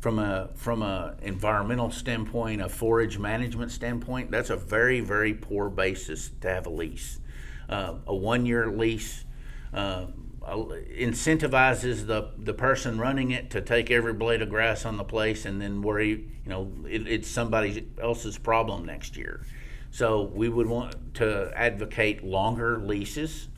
From 0.00 0.20
a 0.20 0.50
from 0.54 0.82
a 0.82 1.16
environmental 1.22 1.90
standpoint, 1.90 2.62
a 2.62 2.68
forage 2.68 3.18
management 3.18 3.72
standpoint, 3.72 4.30
that's 4.30 4.50
a 4.50 4.56
very 4.56 5.00
very 5.00 5.34
poor 5.34 5.68
basis 5.68 6.30
to 6.40 6.48
have 6.48 6.66
a 6.66 6.70
lease. 6.70 7.18
Uh, 7.68 7.94
a 8.06 8.14
one 8.14 8.46
year 8.46 8.68
lease 8.70 9.24
uh, 9.74 10.06
incentivizes 10.48 12.06
the 12.06 12.30
the 12.38 12.54
person 12.54 12.98
running 12.98 13.30
it 13.30 13.50
to 13.50 13.60
take 13.60 13.90
every 13.90 14.12
blade 14.12 14.40
of 14.40 14.48
grass 14.48 14.84
on 14.84 14.96
the 14.96 15.04
place 15.04 15.44
and 15.44 15.60
then 15.60 15.82
worry 15.82 16.10
you 16.10 16.48
know 16.48 16.72
it, 16.88 17.06
it's 17.06 17.28
somebody 17.28 17.86
else's 18.00 18.38
problem 18.38 18.86
next 18.86 19.16
year 19.16 19.44
so 19.90 20.22
we 20.22 20.48
would 20.48 20.66
want 20.66 21.14
to 21.14 21.52
advocate 21.54 22.24
longer 22.24 22.78
leases 22.78 23.48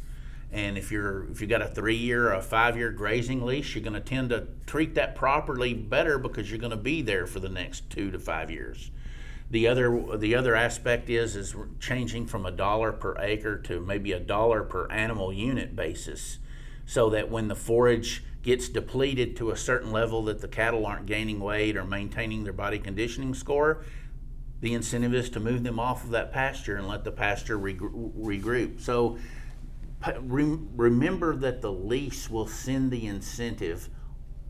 and 0.53 0.77
if 0.77 0.91
you're 0.91 1.31
if 1.31 1.41
you 1.41 1.47
got 1.47 1.63
a 1.63 1.69
three 1.69 1.97
year 1.97 2.29
or 2.29 2.35
a 2.35 2.43
five 2.43 2.77
year 2.77 2.91
grazing 2.91 3.45
lease 3.45 3.75
you're 3.75 3.85
going 3.85 3.95
to 3.95 4.01
tend 4.01 4.31
to 4.31 4.47
treat 4.67 4.95
that 4.95 5.15
properly 5.15 5.75
better 5.75 6.19
because 6.19 6.51
you're 6.51 6.59
going 6.59 6.71
to 6.71 6.77
be 6.77 7.03
there 7.03 7.27
for 7.27 7.41
the 7.41 7.49
next 7.49 7.89
two 7.91 8.11
to 8.11 8.19
five 8.19 8.51
years 8.51 8.91
the 9.51 9.67
other 9.67 10.17
the 10.17 10.35
other 10.35 10.55
aspect 10.55 11.09
is 11.09 11.37
is 11.37 11.55
changing 11.79 12.27
from 12.27 12.47
a 12.47 12.51
dollar 12.51 12.93
per 12.93 13.17
acre 13.19 13.59
to 13.59 13.81
maybe 13.81 14.13
a 14.13 14.21
dollar 14.21 14.63
per 14.63 14.89
animal 14.91 15.33
unit 15.33 15.77
basis 15.77 16.39
so 16.87 17.11
that 17.11 17.31
when 17.31 17.47
the 17.47 17.55
forage 17.55 18.25
gets 18.43 18.69
depleted 18.69 19.37
to 19.37 19.51
a 19.51 19.57
certain 19.57 19.93
level 19.93 20.25
that 20.25 20.41
the 20.41 20.49
cattle 20.49 20.87
aren't 20.87 21.07
gaining 21.07 21.41
weight 21.41 21.77
or 21.77 21.85
maintaining 21.85 22.43
their 22.45 22.53
body 22.53 22.79
conditioning 22.79 23.35
score, 23.35 23.85
the 24.61 24.75
incentive 24.75 25.15
is 25.15 25.31
to 25.31 25.41
move 25.41 25.63
them 25.63 25.79
off 25.79 26.05
of 26.05 26.11
that 26.11 26.33
pasture 26.33 26.77
and 26.77 26.89
let 26.89 27.05
the 27.05 27.13
pasture 27.13 27.59
regroup. 27.59 28.81
So 28.81 29.19
remember 30.23 31.37
that 31.37 31.61
the 31.61 31.73
lease 31.73 32.31
will 32.31 32.47
send 32.47 32.91
the 32.91 33.07
incentive 33.07 33.89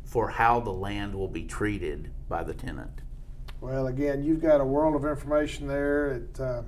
for 0.05 0.29
how 0.29 0.61
the 0.61 0.73
land 0.73 1.15
will 1.15 1.29
be 1.29 1.45
treated 1.45 2.11
by 2.29 2.43
the 2.43 2.55
tenant. 2.55 3.03
Well, 3.61 3.89
again, 3.89 4.23
you've 4.23 4.41
got 4.41 4.61
a 4.61 4.65
world 4.65 4.95
of 4.95 5.05
information 5.05 5.67
there. 5.67 6.13
It, 6.13 6.41
uh, 6.41 6.63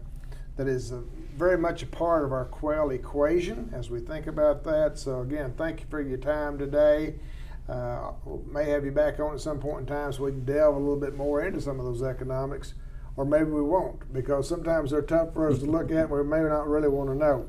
that 0.57 0.69
is 0.69 0.93
very 1.37 1.57
much 1.57 1.83
a 1.83 1.87
part 1.87 2.25
of 2.25 2.33
our 2.33 2.45
quail 2.45 2.91
equation 2.91 3.71
as 3.73 3.91
we 3.91 4.01
think 4.01 4.27
about 4.27 4.65
that. 4.65 4.99
So, 4.99 5.21
again, 5.21 5.55
thank 5.57 5.81
you 5.81 5.87
for 5.89 6.01
your 6.01 6.19
time 6.19 6.59
today. 6.59 7.15
Uh, 7.69 8.13
may 8.51 8.69
have 8.69 8.85
you 8.85 8.91
back 8.91 9.19
on 9.21 9.35
at 9.35 9.41
some 9.41 9.59
point 9.59 9.81
in 9.81 9.87
time 9.87 10.13
so 10.13 10.25
we 10.25 10.33
can 10.33 10.45
delve 10.45 10.77
a 10.77 10.79
little 10.79 10.97
bit 10.97 11.17
more 11.17 11.43
into 11.43 11.61
some 11.61 11.79
of 11.79 11.87
those 11.87 12.03
economics, 12.03 12.75
or 13.17 13.25
maybe 13.25 13.45
we 13.45 13.63
won't 13.63 14.13
because 14.13 14.49
sometimes 14.49 14.91
they're 14.91 15.01
tough 15.01 15.33
for 15.33 15.49
us 15.49 15.61
to 15.61 15.65
look 15.65 15.91
at 15.91 16.05
and 16.05 16.11
we 16.11 16.25
may 16.25 16.41
not 16.41 16.69
really 16.69 16.89
want 16.89 17.09
to 17.09 17.17
know. 17.17 17.47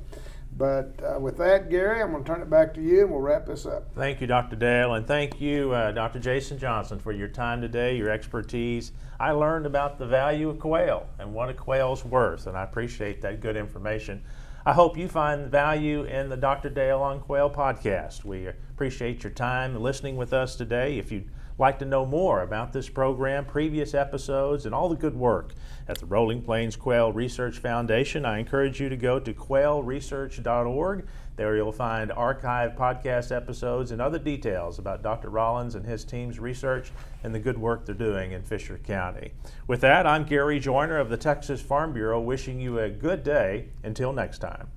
But 0.57 0.99
uh, 1.03 1.19
with 1.19 1.37
that, 1.37 1.69
Gary, 1.69 2.01
I'm 2.01 2.11
going 2.11 2.23
to 2.23 2.27
turn 2.29 2.41
it 2.41 2.49
back 2.49 2.73
to 2.75 2.81
you 2.81 3.01
and 3.01 3.11
we'll 3.11 3.21
wrap 3.21 3.45
this 3.45 3.65
up. 3.65 3.93
Thank 3.95 4.21
you, 4.21 4.27
Dr. 4.27 4.55
Dale, 4.55 4.93
and 4.93 5.07
thank 5.07 5.41
you, 5.41 5.71
uh, 5.71 5.91
Dr. 5.91 6.19
Jason 6.19 6.59
Johnson, 6.59 6.99
for 6.99 7.11
your 7.11 7.27
time 7.27 7.61
today, 7.61 7.97
your 7.97 8.09
expertise. 8.09 8.91
I 9.19 9.31
learned 9.31 9.65
about 9.65 9.97
the 9.97 10.05
value 10.05 10.49
of 10.49 10.59
quail 10.59 11.07
and 11.17 11.33
what 11.33 11.49
a 11.49 11.53
quail's 11.53 12.05
worth, 12.05 12.45
and 12.45 12.55
I 12.55 12.63
appreciate 12.63 13.21
that 13.21 13.41
good 13.41 13.57
information. 13.57 14.21
I 14.65 14.73
hope 14.73 14.95
you 14.95 15.07
find 15.07 15.51
value 15.51 16.03
in 16.03 16.29
the 16.29 16.37
Dr. 16.37 16.69
Dale 16.69 17.01
on 17.01 17.19
Quail 17.19 17.49
podcast. 17.49 18.23
We 18.23 18.47
appreciate 18.47 19.23
your 19.23 19.33
time 19.33 19.81
listening 19.81 20.15
with 20.15 20.31
us 20.31 20.55
today. 20.55 20.97
If 20.97 21.11
you'd 21.11 21.29
like 21.57 21.79
to 21.79 21.85
know 21.85 22.05
more 22.05 22.41
about 22.41 22.73
this 22.73 22.89
program, 22.89 23.45
previous 23.45 23.93
episodes, 23.93 24.65
and 24.65 24.73
all 24.73 24.89
the 24.89 24.95
good 24.95 25.15
work 25.15 25.53
at 25.87 25.97
the 25.97 26.05
Rolling 26.05 26.41
Plains 26.41 26.75
Quail 26.75 27.11
Research 27.11 27.59
Foundation, 27.59 28.25
I 28.25 28.39
encourage 28.39 28.79
you 28.79 28.89
to 28.89 28.97
go 28.97 29.19
to 29.19 29.33
quailresearch.org. 29.33 31.07
There 31.35 31.55
you'll 31.55 31.71
find 31.71 32.11
archived 32.11 32.77
podcast 32.77 33.35
episodes 33.35 33.91
and 33.91 33.99
other 33.99 34.19
details 34.19 34.77
about 34.77 35.01
Dr. 35.01 35.29
Rollins 35.29 35.75
and 35.75 35.85
his 35.85 36.05
team's 36.05 36.39
research 36.39 36.91
and 37.23 37.33
the 37.33 37.39
good 37.39 37.57
work 37.57 37.85
they're 37.85 37.95
doing 37.95 38.33
in 38.33 38.43
Fisher 38.43 38.77
County. 38.77 39.31
With 39.67 39.81
that, 39.81 40.05
I'm 40.05 40.25
Gary 40.25 40.59
Joiner 40.59 40.99
of 40.99 41.09
the 41.09 41.17
Texas 41.17 41.61
Farm 41.61 41.91
Bureau 41.93 42.21
wishing 42.21 42.59
you 42.59 42.79
a 42.79 42.89
good 42.89 43.23
day. 43.23 43.69
Until 43.83 44.13
next 44.13 44.39
time. 44.39 44.67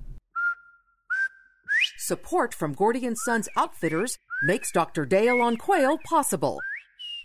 Support 1.99 2.53
from 2.53 2.73
Gordy 2.73 3.07
& 3.15 3.25
Sons 3.25 3.49
Outfitters 3.55 4.17
makes 4.43 4.71
Dr. 4.71 5.05
Dale 5.05 5.41
on 5.41 5.57
Quail 5.57 5.97
possible. 6.05 6.59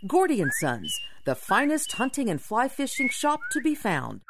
Gordy 0.07 0.45
& 0.51 0.61
Sons, 0.61 0.93
the 1.25 1.35
finest 1.35 1.93
hunting 1.93 2.29
and 2.29 2.41
fly 2.41 2.69
fishing 2.69 3.09
shop 3.09 3.41
to 3.53 3.61
be 3.61 3.75
found. 3.75 4.21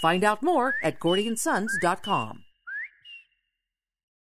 Find 0.00 0.24
out 0.24 0.42
more 0.42 0.74
at 0.82 0.98
gordyandsons.com. 0.98 2.42